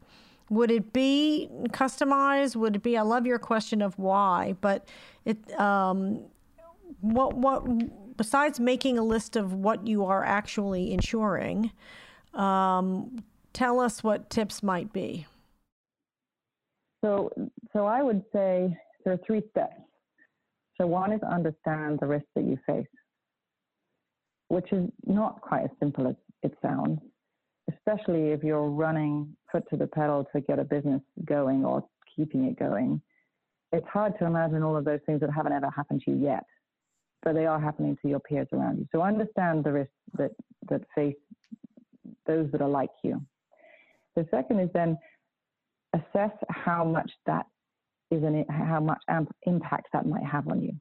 Would 0.48 0.70
it 0.70 0.94
be 0.94 1.50
customized? 1.68 2.56
Would 2.56 2.76
it 2.76 2.82
be? 2.82 2.96
I 2.96 3.02
love 3.02 3.26
your 3.26 3.38
question 3.38 3.82
of 3.82 3.98
why, 3.98 4.54
but 4.60 4.88
it. 5.24 5.38
Um, 5.60 6.24
what 7.00 7.34
what 7.34 7.64
besides 8.16 8.58
making 8.58 8.98
a 8.98 9.02
list 9.02 9.36
of 9.36 9.54
what 9.54 9.86
you 9.86 10.04
are 10.04 10.24
actually 10.24 10.92
insuring, 10.92 11.70
um, 12.34 13.22
tell 13.52 13.80
us 13.80 14.02
what 14.02 14.30
tips 14.30 14.62
might 14.62 14.92
be. 14.92 15.26
So, 17.04 17.30
so 17.72 17.86
I 17.86 18.02
would 18.02 18.22
say 18.32 18.76
there 19.04 19.14
are 19.14 19.20
three 19.26 19.42
steps. 19.50 19.80
So 20.80 20.86
one 20.86 21.12
is 21.12 21.20
understand 21.22 21.98
the 22.00 22.06
risk 22.06 22.26
that 22.34 22.44
you 22.44 22.58
face, 22.66 22.86
which 24.48 24.72
is 24.72 24.88
not 25.06 25.40
quite 25.40 25.64
as 25.64 25.70
simple 25.80 26.06
as 26.06 26.14
it 26.42 26.56
sounds, 26.62 27.00
especially 27.72 28.30
if 28.30 28.42
you're 28.44 28.68
running 28.68 29.36
foot 29.50 29.64
to 29.70 29.76
the 29.76 29.86
pedal 29.86 30.26
to 30.32 30.40
get 30.40 30.58
a 30.58 30.64
business 30.64 31.02
going 31.24 31.64
or 31.64 31.84
keeping 32.14 32.44
it 32.44 32.58
going. 32.58 33.00
It's 33.72 33.86
hard 33.88 34.18
to 34.18 34.24
imagine 34.24 34.62
all 34.62 34.76
of 34.76 34.84
those 34.84 35.00
things 35.04 35.20
that 35.20 35.30
haven't 35.30 35.52
ever 35.52 35.70
happened 35.70 36.02
to 36.04 36.12
you 36.12 36.18
yet, 36.18 36.44
but 37.22 37.34
they 37.34 37.46
are 37.46 37.60
happening 37.60 37.98
to 38.02 38.08
your 38.08 38.20
peers 38.20 38.48
around 38.52 38.78
you. 38.78 38.86
So 38.92 39.02
understand 39.02 39.64
the 39.64 39.72
risks 39.72 39.92
that, 40.16 40.30
that 40.68 40.82
face 40.94 41.16
those 42.26 42.50
that 42.52 42.62
are 42.62 42.68
like 42.68 42.90
you. 43.02 43.20
The 44.18 44.26
second 44.32 44.58
is 44.58 44.68
then 44.74 44.98
assess 45.94 46.32
how 46.48 46.84
much 46.84 47.08
that 47.26 47.46
is 48.10 48.24
an, 48.24 48.44
how 48.50 48.80
much 48.80 48.98
impact 49.46 49.86
that 49.92 50.06
might 50.06 50.24
have 50.24 50.48
on 50.48 50.60
you. 50.60 50.72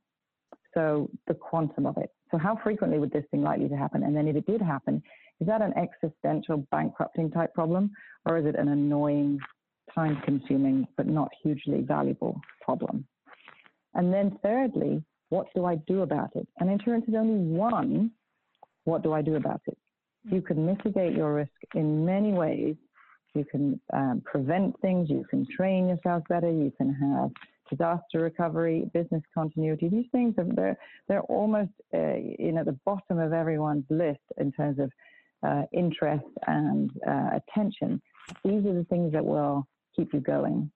So 0.73 1.11
the 1.27 1.35
quantum 1.35 1.85
of 1.85 1.97
it. 1.97 2.09
So 2.31 2.39
how 2.39 2.57
frequently 2.63 2.97
would 2.97 3.11
this 3.11 3.25
thing 3.29 3.43
likely 3.43 3.69
to 3.69 3.75
happen? 3.75 4.01
And 4.01 4.15
then 4.15 4.27
if 4.27 4.35
it 4.35 4.47
did 4.47 4.59
happen, 4.59 5.03
is 5.39 5.45
that 5.45 5.61
an 5.61 5.71
existential 5.77 6.65
bankrupting 6.71 7.29
type 7.29 7.53
problem, 7.53 7.91
or 8.25 8.39
is 8.39 8.47
it 8.47 8.55
an 8.55 8.69
annoying, 8.69 9.37
time 9.93 10.19
consuming, 10.25 10.87
but 10.97 11.05
not 11.05 11.29
hugely 11.43 11.81
valuable 11.81 12.41
problem? 12.61 13.05
And 13.93 14.11
then 14.11 14.39
thirdly, 14.41 15.03
what 15.29 15.45
do 15.53 15.65
I 15.65 15.75
do 15.85 16.01
about 16.01 16.31
it? 16.35 16.47
And 16.59 16.71
insurance 16.71 17.05
is 17.07 17.13
only 17.13 17.37
one. 17.37 18.09
What 18.85 19.03
do 19.03 19.13
I 19.13 19.21
do 19.21 19.35
about 19.35 19.61
it? 19.67 19.77
You 20.23 20.41
can 20.41 20.65
mitigate 20.65 21.15
your 21.15 21.35
risk 21.35 21.51
in 21.75 22.03
many 22.03 22.33
ways 22.33 22.75
you 23.37 23.45
can 23.45 23.79
um, 23.93 24.21
prevent 24.25 24.79
things, 24.81 25.09
you 25.09 25.25
can 25.29 25.45
train 25.55 25.87
yourself 25.87 26.23
better, 26.29 26.49
you 26.51 26.71
can 26.77 26.93
have 26.93 27.31
disaster 27.69 28.21
recovery, 28.21 28.89
business 28.93 29.23
continuity. 29.33 29.89
These 29.89 30.07
things 30.11 30.35
are 30.37 30.45
they're, 30.45 30.77
they're 31.07 31.21
almost 31.23 31.71
uh, 31.93 32.15
you 32.15 32.51
know 32.51 32.63
the 32.63 32.77
bottom 32.85 33.19
of 33.19 33.33
everyone's 33.33 33.85
list 33.89 34.21
in 34.37 34.51
terms 34.51 34.79
of 34.79 34.91
uh, 35.43 35.63
interest 35.71 36.25
and 36.47 36.91
uh, 37.07 37.29
attention. 37.35 38.01
These 38.43 38.65
are 38.65 38.73
the 38.73 38.85
things 38.89 39.13
that 39.13 39.25
will 39.25 39.67
keep 39.95 40.13
you 40.13 40.19
going 40.19 40.71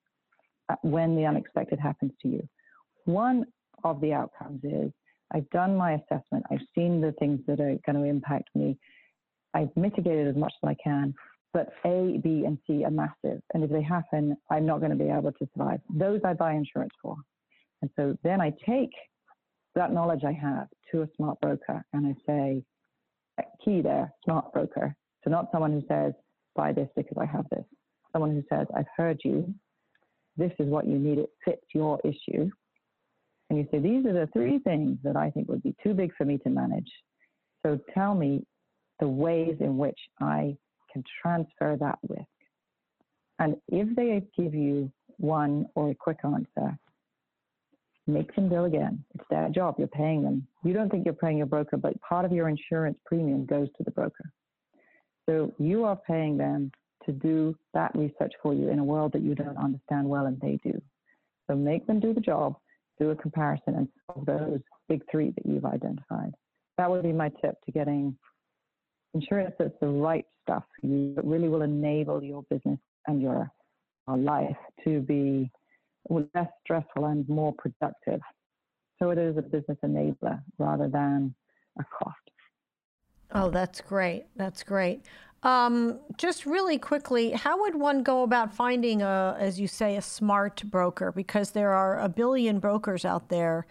uh, 0.68 0.76
when 0.82 1.16
the 1.16 1.26
unexpected 1.26 1.78
happens 1.80 2.12
to 2.22 2.28
you. 2.28 2.48
One 3.04 3.46
of 3.84 4.00
the 4.00 4.12
outcomes 4.12 4.62
is 4.64 4.92
I've 5.34 5.48
done 5.50 5.76
my 5.76 5.92
assessment. 5.92 6.44
I've 6.50 6.66
seen 6.74 7.00
the 7.00 7.12
things 7.12 7.40
that 7.46 7.60
are 7.60 7.76
going 7.86 7.96
to 7.96 8.04
impact 8.04 8.50
me. 8.54 8.76
I've 9.54 9.74
mitigated 9.76 10.28
as 10.28 10.36
much 10.36 10.52
as 10.62 10.68
I 10.68 10.76
can 10.82 11.14
but 11.52 11.72
A, 11.84 12.18
B, 12.22 12.44
and 12.46 12.58
C 12.66 12.84
are 12.84 12.90
massive. 12.90 13.42
And 13.54 13.62
if 13.62 13.70
they 13.70 13.82
happen, 13.82 14.36
I'm 14.50 14.66
not 14.66 14.78
going 14.80 14.90
to 14.90 14.96
be 14.96 15.10
able 15.10 15.32
to 15.32 15.48
survive. 15.54 15.80
Those 15.90 16.20
I 16.24 16.32
buy 16.32 16.52
insurance 16.54 16.94
for. 17.02 17.16
And 17.82 17.90
so 17.96 18.16
then 18.22 18.40
I 18.40 18.52
take 18.64 18.92
that 19.74 19.92
knowledge 19.92 20.22
I 20.24 20.32
have 20.32 20.68
to 20.90 21.02
a 21.02 21.08
smart 21.16 21.40
broker 21.40 21.84
and 21.92 22.06
I 22.06 22.14
say, 22.26 22.62
key 23.64 23.80
there, 23.80 24.12
smart 24.24 24.52
broker. 24.52 24.94
So 25.24 25.30
not 25.30 25.48
someone 25.52 25.72
who 25.72 25.82
says, 25.88 26.12
buy 26.54 26.72
this 26.72 26.88
because 26.96 27.16
I 27.20 27.26
have 27.26 27.46
this. 27.50 27.64
Someone 28.12 28.32
who 28.32 28.42
says, 28.54 28.66
I've 28.76 28.86
heard 28.96 29.18
you. 29.24 29.52
This 30.36 30.52
is 30.58 30.68
what 30.68 30.86
you 30.86 30.98
need. 30.98 31.18
It 31.18 31.30
fits 31.44 31.64
your 31.74 31.98
issue. 32.04 32.50
And 33.50 33.58
you 33.58 33.66
say, 33.70 33.78
these 33.78 34.06
are 34.06 34.12
the 34.12 34.28
three 34.32 34.58
things 34.58 34.98
that 35.04 35.16
I 35.16 35.30
think 35.30 35.48
would 35.48 35.62
be 35.62 35.74
too 35.82 35.94
big 35.94 36.12
for 36.16 36.24
me 36.24 36.38
to 36.38 36.50
manage. 36.50 36.90
So 37.64 37.78
tell 37.94 38.14
me 38.14 38.44
the 39.00 39.08
ways 39.08 39.56
in 39.60 39.76
which 39.76 39.98
I 40.20 40.56
can 40.92 41.04
transfer 41.22 41.76
that 41.78 41.98
risk. 42.08 42.26
And 43.38 43.56
if 43.68 43.94
they 43.96 44.22
give 44.36 44.54
you 44.54 44.90
one 45.18 45.66
or 45.74 45.90
a 45.90 45.94
quick 45.94 46.18
answer, 46.24 46.78
make 48.06 48.34
them 48.34 48.48
bill 48.48 48.64
again. 48.64 49.04
It's 49.14 49.24
their 49.30 49.48
job. 49.48 49.76
You're 49.78 49.88
paying 49.88 50.22
them. 50.22 50.46
You 50.64 50.72
don't 50.72 50.90
think 50.90 51.04
you're 51.04 51.14
paying 51.14 51.38
your 51.38 51.46
broker, 51.46 51.76
but 51.76 52.00
part 52.02 52.24
of 52.24 52.32
your 52.32 52.48
insurance 52.48 52.98
premium 53.06 53.46
goes 53.46 53.68
to 53.76 53.84
the 53.84 53.90
broker. 53.90 54.30
So 55.28 55.52
you 55.58 55.84
are 55.84 55.96
paying 55.96 56.36
them 56.36 56.72
to 57.06 57.12
do 57.12 57.56
that 57.74 57.94
research 57.94 58.32
for 58.42 58.54
you 58.54 58.68
in 58.68 58.78
a 58.78 58.84
world 58.84 59.12
that 59.12 59.22
you 59.22 59.34
don't 59.34 59.56
understand 59.56 60.08
well 60.08 60.26
and 60.26 60.40
they 60.40 60.58
do. 60.62 60.80
So 61.48 61.56
make 61.56 61.86
them 61.86 62.00
do 62.00 62.14
the 62.14 62.20
job, 62.20 62.56
do 63.00 63.10
a 63.10 63.16
comparison, 63.16 63.74
and 63.74 63.88
solve 64.06 64.26
those 64.26 64.60
big 64.88 65.02
three 65.10 65.30
that 65.30 65.46
you've 65.46 65.64
identified. 65.64 66.32
That 66.78 66.90
would 66.90 67.02
be 67.02 67.12
my 67.12 67.30
tip 67.40 67.56
to 67.64 67.72
getting 67.72 68.16
insurance 69.14 69.54
that's 69.58 69.74
the 69.80 69.88
right 69.88 70.26
stuff 70.42 70.64
for 70.80 70.86
you 70.86 71.14
that 71.14 71.24
really 71.24 71.48
will 71.48 71.62
enable 71.62 72.22
your 72.22 72.42
business 72.50 72.78
and 73.06 73.20
your 73.20 73.50
uh, 74.08 74.16
life 74.16 74.56
to 74.84 75.00
be 75.00 75.50
less 76.08 76.48
stressful 76.64 77.06
and 77.06 77.28
more 77.28 77.52
productive. 77.52 78.20
So 78.98 79.10
it 79.10 79.18
is 79.18 79.36
a 79.36 79.42
business 79.42 79.78
enabler 79.84 80.42
rather 80.58 80.88
than 80.88 81.34
a 81.78 81.84
cost. 81.84 82.16
Oh, 83.34 83.50
that's 83.50 83.80
great. 83.80 84.26
That's 84.36 84.62
great. 84.62 85.04
Um, 85.42 85.98
just 86.18 86.46
really 86.46 86.78
quickly, 86.78 87.32
how 87.32 87.60
would 87.62 87.74
one 87.74 88.02
go 88.04 88.22
about 88.22 88.54
finding 88.54 89.02
a, 89.02 89.36
as 89.38 89.58
you 89.58 89.66
say, 89.66 89.96
a 89.96 90.02
smart 90.02 90.62
broker? 90.64 91.10
Because 91.10 91.50
there 91.50 91.72
are 91.72 91.98
a 91.98 92.08
billion 92.08 92.60
brokers 92.60 93.04
out 93.04 93.28
there. 93.28 93.66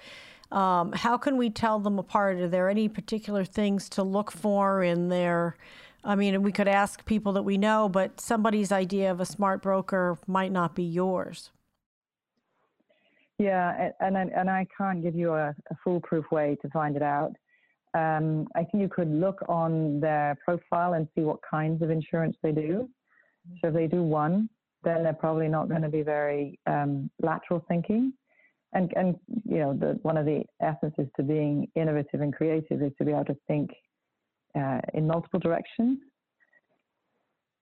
Um, 0.51 0.91
how 0.91 1.17
can 1.17 1.37
we 1.37 1.49
tell 1.49 1.79
them 1.79 1.97
apart? 1.97 2.37
Are 2.37 2.47
there 2.47 2.69
any 2.69 2.89
particular 2.89 3.45
things 3.45 3.87
to 3.89 4.03
look 4.03 4.31
for 4.31 4.83
in 4.83 5.09
their? 5.09 5.55
I 6.03 6.15
mean, 6.15 6.41
we 6.41 6.51
could 6.51 6.67
ask 6.67 7.05
people 7.05 7.33
that 7.33 7.43
we 7.43 7.57
know, 7.57 7.87
but 7.87 8.19
somebody's 8.19 8.71
idea 8.71 9.11
of 9.11 9.19
a 9.19 9.25
smart 9.25 9.61
broker 9.61 10.17
might 10.27 10.51
not 10.51 10.75
be 10.75 10.83
yours. 10.83 11.51
Yeah, 13.37 13.89
and 13.99 14.17
and, 14.17 14.31
and 14.31 14.49
I 14.49 14.67
can't 14.77 15.01
give 15.01 15.15
you 15.15 15.33
a, 15.33 15.49
a 15.49 15.75
foolproof 15.83 16.25
way 16.31 16.57
to 16.61 16.69
find 16.69 16.95
it 16.95 17.01
out. 17.01 17.35
Um, 17.93 18.47
I 18.55 18.63
think 18.63 18.81
you 18.81 18.89
could 18.89 19.11
look 19.11 19.41
on 19.49 19.99
their 19.99 20.37
profile 20.45 20.93
and 20.93 21.07
see 21.15 21.21
what 21.21 21.39
kinds 21.49 21.81
of 21.81 21.89
insurance 21.89 22.37
they 22.41 22.51
do. 22.51 22.89
So 23.61 23.67
if 23.67 23.73
they 23.73 23.87
do 23.87 24.03
one, 24.03 24.49
then 24.83 25.03
they're 25.03 25.13
probably 25.13 25.47
not 25.47 25.69
going 25.69 25.81
to 25.81 25.89
be 25.89 26.01
very 26.01 26.59
um, 26.67 27.09
lateral 27.21 27.63
thinking. 27.67 28.13
And 28.73 28.91
and 28.95 29.15
you 29.43 29.59
know, 29.59 29.73
the, 29.73 29.99
one 30.01 30.17
of 30.17 30.25
the 30.25 30.43
essences 30.61 31.07
to 31.17 31.23
being 31.23 31.67
innovative 31.75 32.21
and 32.21 32.33
creative 32.33 32.81
is 32.81 32.91
to 32.97 33.05
be 33.05 33.11
able 33.11 33.25
to 33.25 33.37
think 33.47 33.71
uh, 34.55 34.79
in 34.93 35.07
multiple 35.07 35.39
directions. 35.39 35.99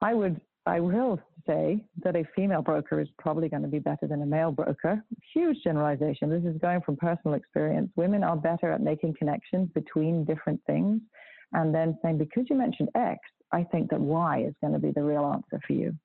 I 0.01 0.13
would 0.13 0.39
I 0.65 0.79
will 0.79 1.19
say 1.47 1.83
that 2.03 2.15
a 2.15 2.23
female 2.35 2.61
broker 2.61 2.99
is 2.99 3.07
probably 3.17 3.49
going 3.49 3.63
to 3.63 3.67
be 3.67 3.79
better 3.79 4.07
than 4.07 4.21
a 4.21 4.25
male 4.25 4.51
broker. 4.51 5.03
Huge 5.33 5.57
generalization. 5.63 6.29
This 6.29 6.43
is 6.43 6.59
going 6.61 6.81
from 6.81 6.95
personal 6.97 7.35
experience. 7.35 7.89
Women 7.95 8.23
are 8.23 8.37
better 8.37 8.71
at 8.71 8.81
making 8.81 9.15
connections 9.17 9.69
between 9.73 10.25
different 10.25 10.61
things 10.67 11.01
and 11.53 11.73
then 11.73 11.97
saying, 12.03 12.19
because 12.19 12.45
you 12.49 12.55
mentioned 12.55 12.89
X, 12.95 13.19
I 13.51 13.63
think 13.63 13.89
that 13.89 13.99
Y 13.99 14.43
is 14.47 14.53
going 14.61 14.73
to 14.73 14.79
be 14.79 14.91
the 14.91 15.01
real 15.01 15.25
answer 15.25 15.59
for 15.65 15.73
you. 15.73 15.95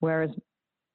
Whereas 0.00 0.30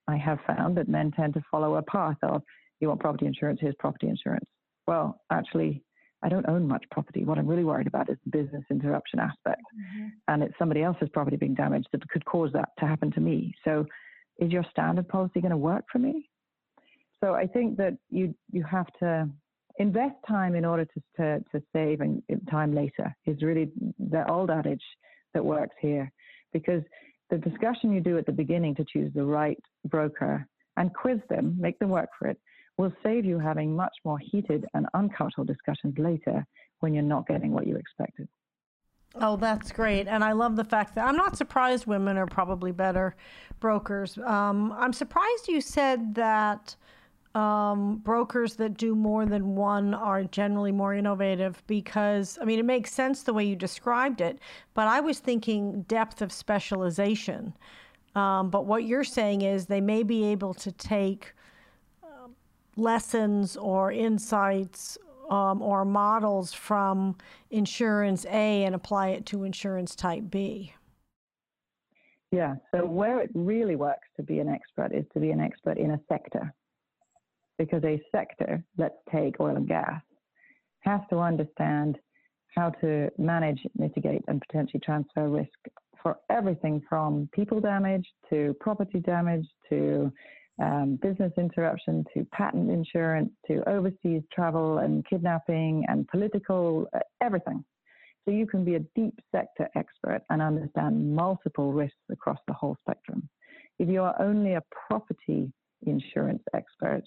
I 0.08 0.18
have 0.18 0.40
found 0.46 0.78
that 0.78 0.88
men 0.88 1.12
tend 1.12 1.34
to 1.34 1.42
follow 1.50 1.76
a 1.76 1.82
path 1.82 2.18
of, 2.22 2.44
you 2.80 2.88
want 2.88 3.00
property 3.00 3.26
insurance, 3.26 3.60
here's 3.62 3.76
property 3.80 4.08
insurance. 4.08 4.46
Well, 4.88 5.20
actually, 5.32 5.84
I 6.24 6.30
don't 6.30 6.48
own 6.50 6.68
much 6.68 6.84
property. 6.92 7.24
What 7.24 7.38
I'm 7.38 7.48
really 7.48 7.64
worried 7.64 7.88
about 7.88 8.10
is 8.10 8.18
the 8.26 8.32
business 8.32 8.64
interruption 8.72 9.20
aspect. 9.20 9.62
Mm-hmm. 9.62 10.08
And 10.28 10.44
it's 10.44 10.54
somebody 10.58 10.82
else's 10.82 11.10
property 11.14 11.38
being 11.38 11.54
damaged 11.54 11.88
that 11.92 12.08
could 12.10 12.26
cause 12.26 12.52
that 12.54 12.70
to 12.80 12.86
happen 12.86 13.12
to 13.12 13.20
me. 13.20 13.54
So 13.64 13.86
is 14.40 14.52
your 14.52 14.66
standard 14.72 15.08
policy 15.08 15.42
going 15.42 15.52
to 15.52 15.58
work 15.58 15.86
for 15.92 16.00
me? 16.00 16.30
So 17.24 17.34
I 17.34 17.48
think 17.48 17.78
that 17.78 17.98
you 18.10 18.36
you 18.52 18.64
have 18.64 18.88
to 19.00 19.28
invest 19.80 20.16
time 20.28 20.56
in 20.56 20.66
order 20.66 20.86
to 20.86 21.02
to, 21.18 21.44
to 21.52 21.64
save 21.74 22.02
and 22.02 22.22
time 22.50 22.74
later 22.74 23.16
is 23.26 23.42
really 23.42 23.72
the 24.00 24.30
old 24.30 24.52
adage 24.52 24.84
that 25.34 25.44
works 25.44 25.76
here 25.82 26.12
because 26.54 26.84
the 27.30 27.38
discussion 27.38 27.92
you 27.92 28.02
do 28.02 28.18
at 28.18 28.26
the 28.26 28.32
beginning 28.32 28.76
to 28.76 28.86
choose 28.92 29.12
the 29.14 29.24
right 29.24 29.60
broker 29.86 30.48
and 30.78 30.94
quiz 30.94 31.20
them, 31.30 31.56
make 31.60 31.78
them 31.80 31.90
work 31.90 32.10
for 32.18 32.28
it, 32.28 32.40
will 32.78 32.94
save 33.04 33.26
you 33.26 33.40
having 33.40 33.76
much 33.76 33.94
more 34.06 34.20
heated 34.20 34.66
and 34.74 34.86
uncomfortable 34.94 35.46
discussions 35.46 35.98
later 35.98 36.46
when 36.80 36.94
you're 36.94 37.04
not 37.04 37.28
getting 37.28 37.52
what 37.52 37.68
you 37.68 37.76
expected. 37.76 38.28
Oh, 39.16 39.36
that's 39.36 39.72
great. 39.72 40.08
And 40.08 40.24
I 40.24 40.34
love 40.34 40.56
the 40.56 40.64
fact 40.64 40.94
that 40.96 41.08
I'm 41.08 41.16
not 41.16 41.38
surprised 41.38 41.88
women 41.88 42.18
are 42.18 42.28
probably 42.28 42.72
better 42.72 43.16
brokers. 43.60 44.18
Um, 44.20 44.74
I'm 44.78 44.94
surprised 44.94 45.48
you 45.48 45.60
said 45.60 46.14
that 46.16 46.76
um, 47.34 47.98
brokers 47.98 48.56
that 48.56 48.78
do 48.78 48.96
more 48.96 49.26
than 49.26 49.56
one 49.56 49.94
are 49.94 50.24
generally 50.24 50.72
more 50.72 50.94
innovative 50.94 51.64
because, 51.68 52.38
I 52.42 52.46
mean, 52.46 52.60
it 52.60 52.66
makes 52.66 52.92
sense 52.92 53.24
the 53.24 53.34
way 53.34 53.46
you 53.46 53.56
described 53.56 54.22
it, 54.22 54.40
but 54.74 54.88
I 54.88 55.00
was 55.00 55.20
thinking 55.20 55.84
depth 55.84 56.22
of 56.22 56.32
specialization. 56.32 57.54
Um, 58.16 58.50
but 58.50 58.66
what 58.66 58.86
you're 58.86 59.04
saying 59.04 59.42
is 59.44 59.66
they 59.66 59.82
may 59.82 60.04
be 60.04 60.26
able 60.26 60.54
to 60.56 60.72
take 60.72 61.34
lessons 62.78 63.58
or 63.58 63.92
insights 63.92 64.98
um, 65.30 65.62
or 65.62 65.84
models 65.86 66.54
from 66.54 67.16
insurance 67.50 68.26
A 68.26 68.64
and 68.64 68.74
apply 68.74 69.10
it 69.10 69.26
to 69.28 69.44
insurance 69.44 69.96
type 69.96 70.24
B? 70.30 70.74
Yeah, 72.32 72.56
so 72.72 72.86
where 72.86 73.20
it 73.22 73.30
really 73.34 73.76
works 73.76 74.08
to 74.18 74.24
be 74.24 74.40
an 74.40 74.50
expert 74.50 74.94
is 74.94 75.06
to 75.14 75.20
be 75.20 75.32
an 75.32 75.40
expert 75.40 75.78
in 75.78 75.92
a 75.92 76.00
sector. 76.10 76.54
Because 77.58 77.84
a 77.84 78.02
sector, 78.12 78.64
let's 78.78 78.98
take 79.12 79.40
oil 79.40 79.56
and 79.56 79.68
gas, 79.68 80.02
has 80.82 81.02
to 81.10 81.20
understand 81.20 81.98
how 82.56 82.70
to 82.70 83.10
manage, 83.18 83.62
mitigate, 83.76 84.24
and 84.28 84.42
potentially 84.42 84.82
transfer 84.84 85.28
risk 85.30 85.50
for 86.02 86.18
everything 86.30 86.82
from 86.88 87.30
people 87.34 87.60
damage 87.60 88.06
to 88.30 88.56
property 88.60 89.00
damage 89.00 89.46
to 89.70 90.12
um, 90.62 90.98
business 91.02 91.32
interruption 91.38 92.04
to 92.14 92.26
patent 92.32 92.72
insurance 92.72 93.32
to 93.48 93.68
overseas 93.70 94.24
travel 94.34 94.80
and 94.80 95.06
kidnapping 95.08 95.86
and 95.88 96.08
political, 96.08 96.88
uh, 96.96 97.00
everything. 97.22 97.64
So 98.26 98.32
you 98.32 98.48
can 98.48 98.66
be 98.66 98.76
a 98.76 98.80
deep 98.96 99.14
sector 99.32 99.70
expert 99.76 100.22
and 100.30 100.42
understand 100.42 101.16
multiple 101.16 101.72
risks 101.72 101.96
across 102.12 102.40
the 102.48 102.54
whole 102.54 102.76
spectrum. 102.82 103.30
If 103.80 103.88
you 103.88 104.02
are 104.02 104.20
only 104.20 104.56
a 104.56 104.64
property 104.90 105.52
insurance 105.86 106.44
expert, 106.54 107.04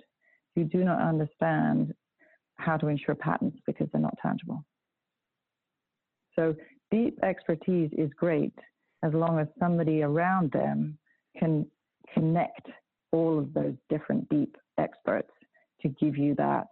you 0.54 0.64
do 0.64 0.84
not 0.84 1.00
understand 1.00 1.92
how 2.56 2.76
to 2.76 2.88
insure 2.88 3.14
patents 3.14 3.58
because 3.66 3.88
they're 3.92 4.00
not 4.00 4.16
tangible. 4.22 4.64
So 6.36 6.54
deep 6.90 7.18
expertise 7.22 7.90
is 7.96 8.10
great 8.16 8.54
as 9.02 9.12
long 9.12 9.38
as 9.38 9.48
somebody 9.58 10.02
around 10.02 10.52
them 10.52 10.98
can 11.38 11.66
connect 12.14 12.68
all 13.12 13.38
of 13.38 13.52
those 13.52 13.74
different 13.88 14.28
deep 14.28 14.56
experts 14.78 15.30
to 15.82 15.88
give 15.88 16.16
you 16.16 16.34
that 16.36 16.66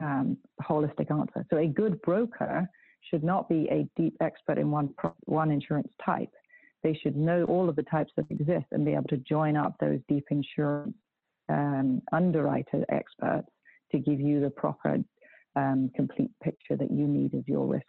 um, 0.00 0.36
holistic 0.62 1.10
answer. 1.10 1.44
So 1.50 1.58
a 1.58 1.66
good 1.66 2.00
broker 2.02 2.68
should 3.10 3.24
not 3.24 3.48
be 3.48 3.68
a 3.70 3.88
deep 4.00 4.16
expert 4.20 4.58
in 4.58 4.70
one 4.70 4.94
one 5.24 5.50
insurance 5.50 5.92
type. 6.04 6.30
They 6.82 6.98
should 7.02 7.16
know 7.16 7.44
all 7.44 7.68
of 7.68 7.76
the 7.76 7.82
types 7.84 8.12
that 8.16 8.26
exist 8.30 8.66
and 8.72 8.84
be 8.84 8.92
able 8.92 9.04
to 9.04 9.16
join 9.18 9.56
up 9.56 9.76
those 9.78 10.00
deep 10.08 10.24
insurance 10.30 10.96
um, 11.48 12.02
underwriter 12.12 12.84
experts 12.88 13.48
to 13.92 13.98
give 13.98 14.20
you 14.20 14.40
the 14.40 14.50
proper 14.50 14.98
um, 15.54 15.90
complete 15.94 16.30
picture 16.42 16.76
that 16.76 16.90
you 16.90 17.06
need 17.06 17.34
as 17.34 17.46
your 17.46 17.66
risk 17.66 17.86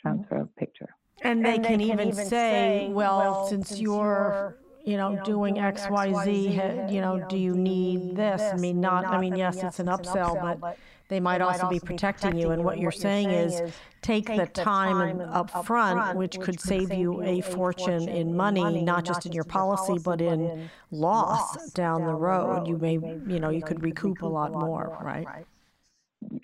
transfer 0.00 0.36
mm-hmm. 0.36 0.58
picture. 0.58 0.88
And 1.22 1.44
they, 1.44 1.54
and 1.54 1.64
can, 1.64 1.78
they 1.78 1.84
even 1.84 1.98
can, 1.98 2.08
even 2.08 2.26
say, 2.26 2.88
well, 2.90 3.18
well 3.18 3.46
since, 3.46 3.68
since 3.68 3.80
you're 3.80 4.58
you 4.84 4.96
know, 4.96 5.18
doing, 5.24 5.58
X, 5.58 5.86
Y, 5.90 6.12
Z, 6.24 6.60
you 6.92 7.00
know, 7.00 7.24
do 7.28 7.38
you 7.38 7.54
need 7.54 8.16
this? 8.16 8.42
I 8.42 8.56
mean, 8.56 8.80
not, 8.80 9.06
I 9.06 9.18
mean, 9.20 9.34
yes, 9.34 9.62
it's 9.62 9.78
an 9.78 9.86
upsell, 9.86 10.40
but 10.40 10.78
they 11.08 11.20
might 11.20 11.40
also 11.40 11.68
be 11.68 11.80
protecting 11.80 12.36
you. 12.36 12.50
And 12.50 12.64
what 12.64 12.78
you're 12.78 12.90
saying 12.90 13.30
is 13.30 13.62
take 14.02 14.26
the 14.26 14.46
time 14.46 15.20
up 15.20 15.64
front, 15.64 16.16
which 16.16 16.38
could 16.38 16.60
save 16.60 16.92
you 16.92 17.22
a 17.22 17.40
fortune 17.40 18.08
in 18.08 18.36
money, 18.36 18.82
not 18.82 19.04
just 19.04 19.26
in 19.26 19.32
your 19.32 19.44
policy, 19.44 19.98
but 20.02 20.20
in 20.20 20.68
loss 20.90 21.70
down 21.72 22.04
the 22.04 22.14
road. 22.14 22.68
You 22.68 22.78
may, 22.78 22.94
you 22.94 23.40
know, 23.40 23.50
you 23.50 23.62
could 23.62 23.82
recoup 23.82 24.22
a 24.22 24.26
lot 24.26 24.52
more, 24.52 24.98
right? 25.02 25.26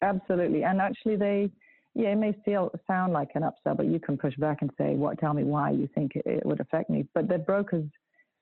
Absolutely. 0.02 0.62
And 0.64 0.80
actually, 0.80 1.16
they, 1.16 1.50
yeah, 1.94 2.10
it 2.10 2.16
may 2.16 2.34
feel 2.44 2.70
sound 2.86 3.12
like 3.12 3.30
an 3.34 3.42
upsell, 3.42 3.76
but 3.76 3.86
you 3.86 3.98
can 3.98 4.16
push 4.16 4.36
back 4.36 4.58
and 4.60 4.70
say, 4.76 4.94
"What? 4.94 5.18
Tell 5.18 5.34
me 5.34 5.42
why 5.42 5.70
you 5.70 5.88
think 5.94 6.16
it, 6.16 6.26
it 6.26 6.46
would 6.46 6.60
affect 6.60 6.90
me." 6.90 7.06
But 7.14 7.28
the 7.28 7.38
brokers 7.38 7.86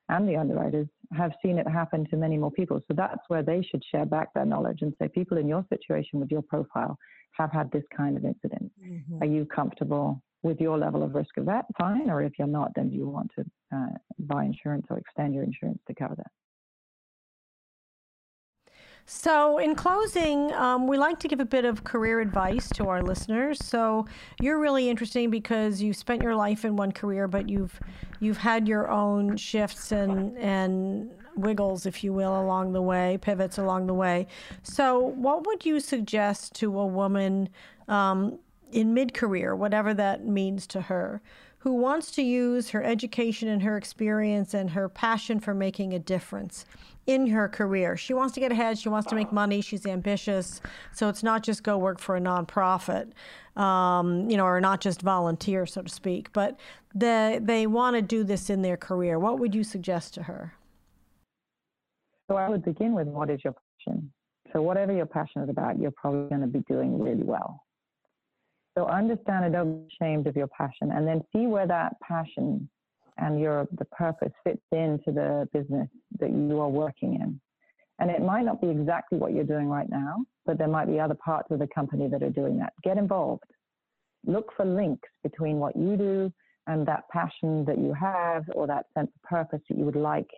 and 0.08 0.28
the 0.28 0.36
underwriters 0.36 0.88
have 1.16 1.32
seen 1.42 1.58
it 1.58 1.68
happen 1.68 2.06
to 2.10 2.16
many 2.16 2.36
more 2.36 2.50
people. 2.50 2.80
So 2.88 2.94
that's 2.94 3.20
where 3.28 3.42
they 3.42 3.62
should 3.62 3.82
share 3.90 4.06
back 4.06 4.32
their 4.34 4.44
knowledge 4.44 4.82
and 4.82 4.94
say, 4.98 5.08
people 5.08 5.38
in 5.38 5.48
your 5.48 5.64
situation 5.68 6.20
with 6.20 6.30
your 6.30 6.42
profile 6.42 6.98
have 7.32 7.52
had 7.52 7.70
this 7.70 7.84
kind 7.96 8.16
of 8.16 8.24
incident. 8.24 8.72
Mm-hmm. 8.82 9.22
Are 9.22 9.26
you 9.26 9.44
comfortable 9.46 10.22
with 10.42 10.60
your 10.60 10.78
level 10.78 11.02
of 11.02 11.14
risk 11.14 11.36
of 11.36 11.46
that? 11.46 11.66
Fine. 11.78 12.10
Or 12.10 12.22
if 12.22 12.32
you're 12.38 12.48
not, 12.48 12.72
then 12.74 12.90
do 12.90 12.96
you 12.96 13.08
want 13.08 13.30
to 13.36 13.44
uh, 13.74 13.88
buy 14.20 14.44
insurance 14.44 14.86
or 14.90 14.98
extend 14.98 15.34
your 15.34 15.44
insurance 15.44 15.80
to 15.88 15.94
cover 15.94 16.14
that? 16.16 16.30
So, 19.10 19.56
in 19.56 19.74
closing, 19.74 20.52
um, 20.52 20.86
we 20.86 20.98
like 20.98 21.18
to 21.20 21.28
give 21.28 21.40
a 21.40 21.46
bit 21.46 21.64
of 21.64 21.82
career 21.82 22.20
advice 22.20 22.68
to 22.74 22.90
our 22.90 23.02
listeners. 23.02 23.58
So, 23.64 24.04
you're 24.38 24.58
really 24.58 24.90
interesting 24.90 25.30
because 25.30 25.80
you 25.80 25.94
spent 25.94 26.22
your 26.22 26.36
life 26.36 26.62
in 26.62 26.76
one 26.76 26.92
career, 26.92 27.26
but 27.26 27.48
you've 27.48 27.80
you've 28.20 28.36
had 28.36 28.68
your 28.68 28.90
own 28.90 29.38
shifts 29.38 29.92
and 29.92 30.36
and 30.36 31.10
wiggles, 31.36 31.86
if 31.86 32.04
you 32.04 32.12
will, 32.12 32.38
along 32.38 32.74
the 32.74 32.82
way, 32.82 33.16
pivots 33.22 33.56
along 33.56 33.86
the 33.86 33.94
way. 33.94 34.26
So, 34.62 34.98
what 34.98 35.46
would 35.46 35.64
you 35.64 35.80
suggest 35.80 36.54
to 36.56 36.78
a 36.78 36.86
woman 36.86 37.48
um, 37.88 38.38
in 38.72 38.92
mid 38.92 39.14
career, 39.14 39.56
whatever 39.56 39.94
that 39.94 40.26
means 40.26 40.66
to 40.66 40.82
her? 40.82 41.22
Who 41.60 41.72
wants 41.72 42.10
to 42.12 42.22
use 42.22 42.68
her 42.70 42.84
education 42.84 43.48
and 43.48 43.62
her 43.62 43.78
experience 43.78 44.52
and 44.52 44.68
her 44.70 44.86
passion 44.90 45.40
for 45.40 45.54
making 45.54 45.94
a 45.94 45.98
difference 45.98 46.66
in 47.08 47.26
her 47.26 47.48
career. 47.48 47.96
She 47.96 48.12
wants 48.12 48.34
to 48.34 48.40
get 48.40 48.52
ahead. 48.52 48.78
She 48.78 48.90
wants 48.90 49.08
to 49.08 49.14
make 49.14 49.32
money. 49.32 49.62
She's 49.62 49.86
ambitious. 49.86 50.60
So 50.92 51.08
it's 51.08 51.22
not 51.22 51.42
just 51.42 51.64
go 51.64 51.78
work 51.78 51.98
for 51.98 52.16
a 52.16 52.20
nonprofit, 52.20 53.12
um, 53.56 54.28
you 54.30 54.36
know, 54.36 54.44
or 54.44 54.60
not 54.60 54.82
just 54.82 55.00
volunteer, 55.00 55.64
so 55.64 55.80
to 55.80 55.88
speak. 55.88 56.30
But 56.34 56.60
the, 56.94 57.40
they 57.42 57.66
want 57.66 57.96
to 57.96 58.02
do 58.02 58.24
this 58.24 58.50
in 58.50 58.60
their 58.60 58.76
career. 58.76 59.18
What 59.18 59.40
would 59.40 59.54
you 59.54 59.64
suggest 59.64 60.12
to 60.14 60.24
her? 60.24 60.52
So 62.30 62.36
I 62.36 62.50
would 62.50 62.62
begin 62.62 62.92
with 62.92 63.08
what 63.08 63.30
is 63.30 63.40
your 63.42 63.54
passion? 63.54 64.12
So 64.52 64.60
whatever 64.60 64.92
you're 64.92 65.06
passionate 65.06 65.48
about, 65.48 65.78
you're 65.78 65.90
probably 65.92 66.28
going 66.28 66.42
to 66.42 66.46
be 66.46 66.60
doing 66.68 66.98
really 66.98 67.24
well. 67.24 67.64
So 68.76 68.86
understand 68.86 69.46
and 69.46 69.54
don't 69.54 69.88
be 69.88 69.94
ashamed 69.94 70.26
of 70.26 70.36
your 70.36 70.46
passion, 70.46 70.92
and 70.92 71.08
then 71.08 71.22
see 71.32 71.46
where 71.46 71.66
that 71.66 71.98
passion 72.00 72.68
and 73.18 73.40
your 73.40 73.66
the 73.78 73.84
purpose 73.86 74.32
fits 74.44 74.62
into 74.72 75.12
the 75.12 75.48
business 75.52 75.88
that 76.20 76.30
you 76.30 76.60
are 76.60 76.68
working 76.68 77.14
in. 77.14 77.40
And 77.98 78.10
it 78.10 78.22
might 78.22 78.44
not 78.44 78.60
be 78.60 78.68
exactly 78.68 79.18
what 79.18 79.32
you're 79.32 79.44
doing 79.44 79.68
right 79.68 79.88
now, 79.88 80.24
but 80.46 80.56
there 80.56 80.68
might 80.68 80.86
be 80.86 81.00
other 81.00 81.16
parts 81.16 81.50
of 81.50 81.58
the 81.58 81.66
company 81.74 82.08
that 82.08 82.22
are 82.22 82.30
doing 82.30 82.56
that. 82.58 82.72
Get 82.84 82.96
involved. 82.96 83.44
Look 84.24 84.52
for 84.56 84.64
links 84.64 85.08
between 85.22 85.58
what 85.58 85.76
you 85.76 85.96
do 85.96 86.32
and 86.68 86.86
that 86.86 87.08
passion 87.10 87.64
that 87.64 87.78
you 87.78 87.92
have 87.94 88.44
or 88.54 88.66
that 88.66 88.86
sense 88.94 89.10
of 89.14 89.22
purpose 89.22 89.60
that 89.68 89.76
you 89.76 89.84
would 89.84 89.96
like 89.96 90.30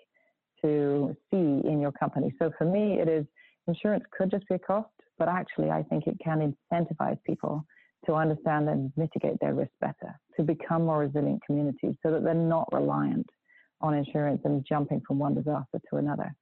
to 0.62 1.14
see 1.30 1.60
in 1.66 1.80
your 1.80 1.92
company. 1.92 2.32
So 2.38 2.50
for 2.56 2.64
me, 2.64 2.98
it 3.00 3.08
is 3.08 3.26
insurance 3.66 4.04
could 4.16 4.30
just 4.30 4.46
be 4.48 4.54
a 4.54 4.58
cost, 4.58 4.88
but 5.18 5.28
actually, 5.28 5.70
I 5.70 5.82
think 5.82 6.06
it 6.06 6.16
can 6.22 6.54
incentivize 6.72 7.18
people 7.26 7.64
to 8.06 8.14
understand 8.14 8.68
and 8.68 8.92
mitigate 8.96 9.38
their 9.40 9.54
risk 9.54 9.72
better, 9.80 10.18
to 10.40 10.46
become 10.46 10.86
more 10.86 11.00
resilient 11.00 11.42
communities 11.44 11.94
so 12.02 12.10
that 12.10 12.24
they're 12.24 12.34
not 12.34 12.66
reliant 12.72 13.28
on 13.82 13.94
insurance 13.94 14.40
and 14.44 14.64
jumping 14.66 15.02
from 15.06 15.18
one 15.18 15.34
disaster 15.34 15.80
to 15.90 15.96
another. 15.96 16.34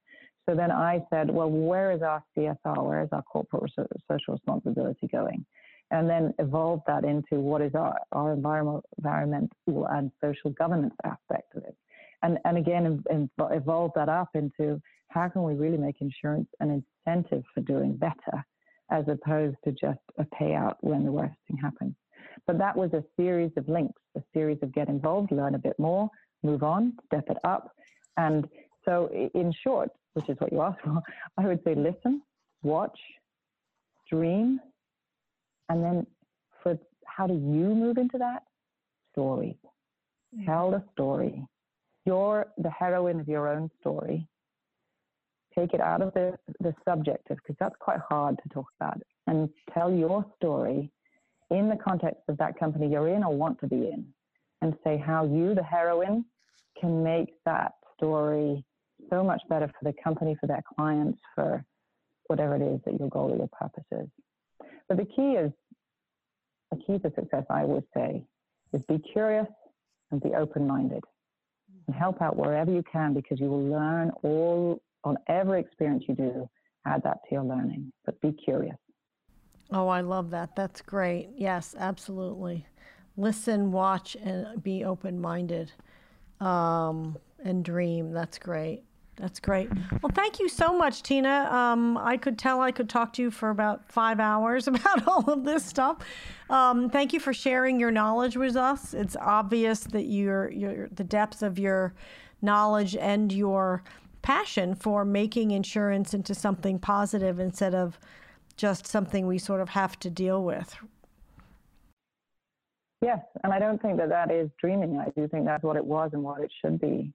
So 0.47 0.55
then 0.55 0.71
I 0.71 1.03
said, 1.09 1.29
well, 1.29 1.49
where 1.49 1.91
is 1.91 2.01
our 2.01 2.23
CSR? 2.35 2.83
Where 2.83 3.03
is 3.03 3.09
our 3.11 3.21
corporate 3.23 3.71
social 4.09 4.33
responsibility 4.33 5.07
going? 5.11 5.45
And 5.91 6.09
then 6.09 6.33
evolve 6.39 6.81
that 6.87 7.03
into 7.03 7.41
what 7.41 7.61
is 7.61 7.75
our, 7.75 7.95
our 8.11 8.33
environmental, 8.33 8.83
and 9.89 10.11
social 10.23 10.51
governance 10.51 10.93
aspect 11.03 11.55
of 11.55 11.63
it. 11.63 11.75
And, 12.23 12.37
and 12.45 12.57
again, 12.57 13.03
evolve 13.39 13.91
that 13.95 14.09
up 14.09 14.29
into 14.33 14.81
how 15.09 15.27
can 15.29 15.43
we 15.43 15.55
really 15.55 15.77
make 15.77 16.01
insurance 16.01 16.47
an 16.59 16.83
incentive 17.05 17.43
for 17.53 17.61
doing 17.61 17.97
better 17.97 18.45
as 18.91 19.05
opposed 19.07 19.57
to 19.65 19.71
just 19.71 19.99
a 20.17 20.25
payout 20.39 20.75
when 20.81 21.03
the 21.03 21.11
worst 21.11 21.35
thing 21.47 21.57
happens. 21.57 21.95
But 22.47 22.57
that 22.57 22.75
was 22.75 22.93
a 22.93 23.03
series 23.17 23.51
of 23.57 23.67
links, 23.67 24.01
a 24.15 24.21
series 24.33 24.57
of 24.61 24.73
get 24.73 24.89
involved, 24.89 25.31
learn 25.31 25.55
a 25.55 25.59
bit 25.59 25.77
more, 25.79 26.09
move 26.43 26.63
on, 26.63 26.93
step 27.05 27.25
it 27.29 27.37
up. 27.43 27.75
And 28.17 28.47
so, 28.85 29.09
in 29.33 29.53
short, 29.63 29.89
which 30.13 30.29
is 30.29 30.37
what 30.39 30.51
you 30.51 30.61
asked 30.61 30.81
for, 30.83 31.01
I 31.37 31.47
would 31.47 31.63
say 31.63 31.75
listen, 31.75 32.21
watch, 32.63 32.99
dream, 34.09 34.59
and 35.69 35.83
then 35.83 36.07
for 36.63 36.77
how 37.05 37.27
do 37.27 37.33
you 37.33 37.75
move 37.75 37.97
into 37.97 38.17
that? 38.17 38.43
Story. 39.13 39.57
Tell 40.45 40.71
the 40.71 40.83
story. 40.93 41.45
You're 42.05 42.47
the 42.57 42.69
heroine 42.69 43.19
of 43.19 43.27
your 43.27 43.47
own 43.47 43.69
story 43.79 44.27
take 45.59 45.73
it 45.73 45.81
out 45.81 46.01
of 46.01 46.13
the, 46.13 46.37
the 46.59 46.73
subjective, 46.87 47.37
because 47.37 47.55
that's 47.59 47.75
quite 47.79 47.99
hard 48.07 48.37
to 48.43 48.49
talk 48.49 48.67
about, 48.79 49.01
and 49.27 49.49
tell 49.73 49.91
your 49.91 50.25
story 50.37 50.91
in 51.51 51.69
the 51.69 51.75
context 51.75 52.21
of 52.27 52.37
that 52.37 52.59
company 52.59 52.89
you're 52.89 53.09
in 53.09 53.23
or 53.23 53.35
want 53.35 53.59
to 53.59 53.67
be 53.67 53.75
in, 53.75 54.05
and 54.61 54.73
say 54.83 54.97
how 54.97 55.25
you, 55.25 55.55
the 55.55 55.63
heroine, 55.63 56.25
can 56.79 57.03
make 57.03 57.33
that 57.45 57.73
story 57.97 58.63
so 59.09 59.23
much 59.23 59.41
better 59.49 59.67
for 59.67 59.91
the 59.91 59.93
company, 60.03 60.35
for 60.39 60.47
their 60.47 60.63
clients, 60.75 61.19
for 61.35 61.63
whatever 62.27 62.55
it 62.55 62.61
is 62.61 62.79
that 62.85 62.99
your 62.99 63.09
goal 63.09 63.31
or 63.31 63.37
your 63.37 63.49
purpose 63.59 63.85
is. 63.91 64.07
But 64.87 64.97
the 64.97 65.05
key 65.05 65.33
is, 65.33 65.51
the 66.71 66.77
key 66.77 66.99
to 66.99 67.11
success, 67.15 67.45
I 67.49 67.63
would 67.63 67.85
say, 67.95 68.23
is 68.73 68.81
be 68.87 68.99
curious 68.99 69.47
and 70.11 70.21
be 70.21 70.29
open 70.35 70.67
minded 70.67 71.03
and 71.87 71.95
help 71.95 72.21
out 72.21 72.35
wherever 72.35 72.71
you 72.71 72.83
can 72.91 73.13
because 73.13 73.39
you 73.39 73.47
will 73.47 73.65
learn 73.65 74.11
all 74.23 74.81
on 75.03 75.17
every 75.27 75.59
experience 75.59 76.03
you 76.07 76.15
do, 76.15 76.49
add 76.85 77.01
that 77.03 77.17
to 77.27 77.35
your 77.35 77.43
learning, 77.43 77.91
but 78.05 78.19
be 78.21 78.31
curious. 78.31 78.77
Oh, 79.71 79.87
I 79.87 80.01
love 80.01 80.31
that. 80.31 80.55
That's 80.55 80.81
great. 80.81 81.29
Yes, 81.37 81.75
absolutely. 81.77 82.65
Listen, 83.17 83.71
watch, 83.71 84.15
and 84.15 84.61
be 84.63 84.83
open 84.83 85.19
minded 85.19 85.71
um, 86.39 87.17
and 87.43 87.63
dream. 87.63 88.11
That's 88.11 88.39
great. 88.39 88.83
That's 89.19 89.41
great. 89.41 89.69
Well, 90.01 90.11
thank 90.13 90.39
you 90.39 90.47
so 90.47 90.75
much, 90.75 91.03
Tina. 91.03 91.49
Um, 91.51 91.97
I 91.97 92.15
could 92.15 92.39
tell 92.39 92.61
I 92.61 92.71
could 92.71 92.87
talk 92.87 93.11
to 93.13 93.21
you 93.21 93.29
for 93.29 93.49
about 93.49 93.91
five 93.91 94.19
hours 94.31 94.67
about 94.67 95.05
all 95.07 95.29
of 95.29 95.43
this 95.43 95.65
stuff. 95.65 95.97
Um, 96.49 96.89
thank 96.89 97.11
you 97.11 97.19
for 97.19 97.33
sharing 97.33 97.79
your 97.79 97.91
knowledge 97.91 98.37
with 98.37 98.55
us. 98.55 98.93
It's 98.93 99.17
obvious 99.17 99.81
that 99.81 100.05
you're, 100.05 100.49
you're 100.51 100.87
the 100.87 101.03
depth 101.03 101.43
of 101.43 101.59
your 101.59 101.93
knowledge 102.41 102.95
and 102.95 103.31
your 103.31 103.83
passion 104.21 104.73
for 104.73 105.03
making 105.03 105.51
insurance 105.51 106.13
into 106.13 106.33
something 106.33 106.79
positive 106.79 107.39
instead 107.39 107.75
of 107.75 107.99
just 108.59 108.85
something 108.85 109.25
we 109.25 109.37
sort 109.37 109.61
of 109.61 109.69
have 109.69 109.97
to 109.99 110.09
deal 110.09 110.43
with. 110.43 110.75
Yes, 113.01 113.21
and 113.43 113.53
I 113.53 113.59
don't 113.59 113.81
think 113.81 113.97
that 113.97 114.09
that 114.09 114.29
is 114.29 114.49
dreaming. 114.59 114.99
I 114.99 115.09
do 115.17 115.27
think 115.29 115.45
that's 115.45 115.63
what 115.63 115.77
it 115.77 115.85
was 115.85 116.09
and 116.11 116.21
what 116.21 116.41
it 116.41 116.51
should 116.59 116.81
be. 116.81 117.13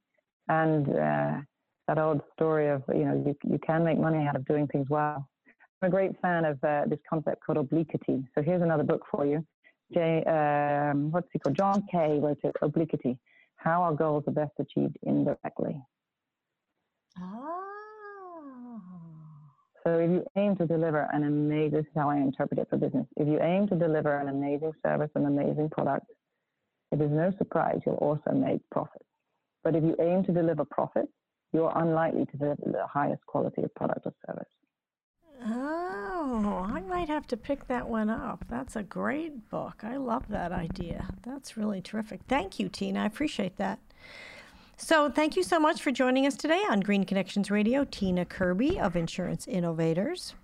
And 0.48 0.88
uh, 0.88 1.34
that 1.86 1.98
old 1.98 2.22
story 2.32 2.68
of, 2.70 2.82
you 2.88 3.04
know, 3.04 3.22
you, 3.26 3.36
you 3.44 3.58
can 3.58 3.84
make 3.84 3.98
money 3.98 4.26
out 4.26 4.36
of 4.36 4.46
doing 4.46 4.66
things 4.68 4.86
well. 4.88 5.28
I'm 5.82 5.88
a 5.88 5.90
great 5.90 6.18
fan 6.22 6.46
of 6.46 6.64
uh, 6.64 6.84
this 6.86 7.00
concept 7.08 7.44
called 7.44 7.58
obliquity. 7.58 8.24
So 8.34 8.42
here's 8.42 8.62
another 8.62 8.84
book 8.84 9.02
for 9.10 9.26
you. 9.26 9.44
Jay, 9.92 10.24
um, 10.24 11.10
what's 11.10 11.28
he 11.30 11.38
called? 11.38 11.56
John 11.58 11.84
Kay 11.92 12.18
wrote 12.18 12.38
it, 12.42 12.56
Obliquity, 12.62 13.18
How 13.56 13.82
Our 13.82 13.92
Goals 13.92 14.24
Are 14.26 14.32
Best 14.32 14.52
Achieved 14.58 14.96
Indirectly. 15.02 15.78
Oh. 17.20 17.73
So 19.86 19.98
if 19.98 20.10
you 20.10 20.24
aim 20.36 20.56
to 20.56 20.66
deliver 20.66 21.08
an 21.12 21.24
amazing, 21.24 21.72
this 21.72 21.84
is 21.84 21.92
how 21.94 22.08
I 22.08 22.16
interpret 22.16 22.58
it 22.58 22.68
for 22.70 22.78
business. 22.78 23.06
If 23.16 23.28
you 23.28 23.38
aim 23.40 23.68
to 23.68 23.74
deliver 23.74 24.16
an 24.16 24.28
amazing 24.28 24.72
service, 24.82 25.10
an 25.14 25.26
amazing 25.26 25.68
product, 25.70 26.06
it 26.90 27.00
is 27.00 27.10
no 27.10 27.32
surprise 27.36 27.80
you'll 27.84 27.96
also 27.96 28.30
make 28.32 28.62
profits. 28.70 29.04
But 29.62 29.76
if 29.76 29.84
you 29.84 29.94
aim 30.00 30.24
to 30.24 30.32
deliver 30.32 30.64
profits, 30.64 31.12
you're 31.52 31.72
unlikely 31.76 32.26
to 32.26 32.36
deliver 32.36 32.62
the 32.64 32.86
highest 32.86 33.24
quality 33.26 33.62
of 33.62 33.74
product 33.74 34.06
or 34.06 34.14
service. 34.26 34.48
Oh, 35.46 36.66
I 36.70 36.80
might 36.80 37.08
have 37.08 37.26
to 37.28 37.36
pick 37.36 37.66
that 37.68 37.88
one 37.88 38.08
up. 38.08 38.44
That's 38.48 38.76
a 38.76 38.82
great 38.82 39.50
book. 39.50 39.80
I 39.82 39.96
love 39.96 40.28
that 40.28 40.52
idea. 40.52 41.08
That's 41.22 41.56
really 41.56 41.82
terrific. 41.82 42.20
Thank 42.28 42.58
you, 42.58 42.68
Tina. 42.68 43.02
I 43.02 43.06
appreciate 43.06 43.56
that. 43.56 43.80
So, 44.76 45.08
thank 45.08 45.36
you 45.36 45.44
so 45.44 45.60
much 45.60 45.82
for 45.82 45.92
joining 45.92 46.26
us 46.26 46.36
today 46.36 46.62
on 46.68 46.80
Green 46.80 47.04
Connections 47.04 47.48
Radio, 47.48 47.84
Tina 47.84 48.24
Kirby 48.24 48.80
of 48.80 48.96
Insurance 48.96 49.46
Innovators. 49.46 50.34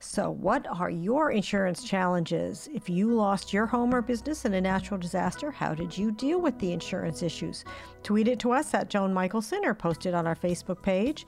So, 0.00 0.30
what 0.30 0.66
are 0.66 0.90
your 0.90 1.30
insurance 1.30 1.84
challenges? 1.84 2.68
If 2.74 2.88
you 2.88 3.14
lost 3.14 3.52
your 3.52 3.66
home 3.66 3.94
or 3.94 4.02
business 4.02 4.44
in 4.44 4.54
a 4.54 4.60
natural 4.60 4.98
disaster, 4.98 5.52
how 5.52 5.74
did 5.74 5.96
you 5.96 6.10
deal 6.10 6.40
with 6.40 6.58
the 6.58 6.72
insurance 6.72 7.22
issues? 7.22 7.64
Tweet 8.02 8.26
it 8.26 8.40
to 8.40 8.50
us 8.50 8.74
at 8.74 8.90
Joan 8.90 9.14
Michelson 9.14 9.64
or 9.64 9.74
post 9.74 10.06
it 10.06 10.14
on 10.14 10.26
our 10.26 10.36
Facebook 10.36 10.82
page 10.82 11.24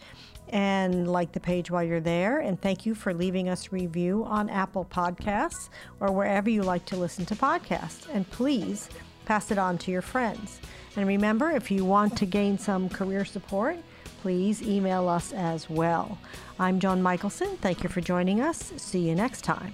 and 0.48 1.06
like 1.10 1.30
the 1.30 1.40
page 1.40 1.70
while 1.70 1.84
you're 1.84 2.00
there. 2.00 2.40
And 2.40 2.60
thank 2.60 2.84
you 2.84 2.96
for 2.96 3.14
leaving 3.14 3.48
us 3.48 3.70
review 3.70 4.24
on 4.24 4.50
Apple 4.50 4.84
Podcasts 4.84 5.68
or 6.00 6.10
wherever 6.10 6.50
you 6.50 6.62
like 6.62 6.84
to 6.86 6.96
listen 6.96 7.24
to 7.26 7.36
podcasts. 7.36 8.12
And 8.12 8.28
please 8.30 8.88
pass 9.24 9.52
it 9.52 9.58
on 9.58 9.78
to 9.78 9.92
your 9.92 10.02
friends. 10.02 10.60
And 10.96 11.06
remember, 11.06 11.50
if 11.50 11.70
you 11.70 11.84
want 11.84 12.16
to 12.18 12.26
gain 12.26 12.58
some 12.58 12.88
career 12.88 13.24
support, 13.24 13.76
please 14.22 14.62
email 14.62 15.08
us 15.08 15.32
as 15.32 15.70
well. 15.70 16.18
I'm 16.58 16.80
Joan 16.80 17.02
Michelson. 17.02 17.56
Thank 17.58 17.82
you 17.82 17.88
for 17.88 18.00
joining 18.00 18.40
us. 18.40 18.72
See 18.76 19.08
you 19.08 19.14
next 19.14 19.42
time. 19.42 19.72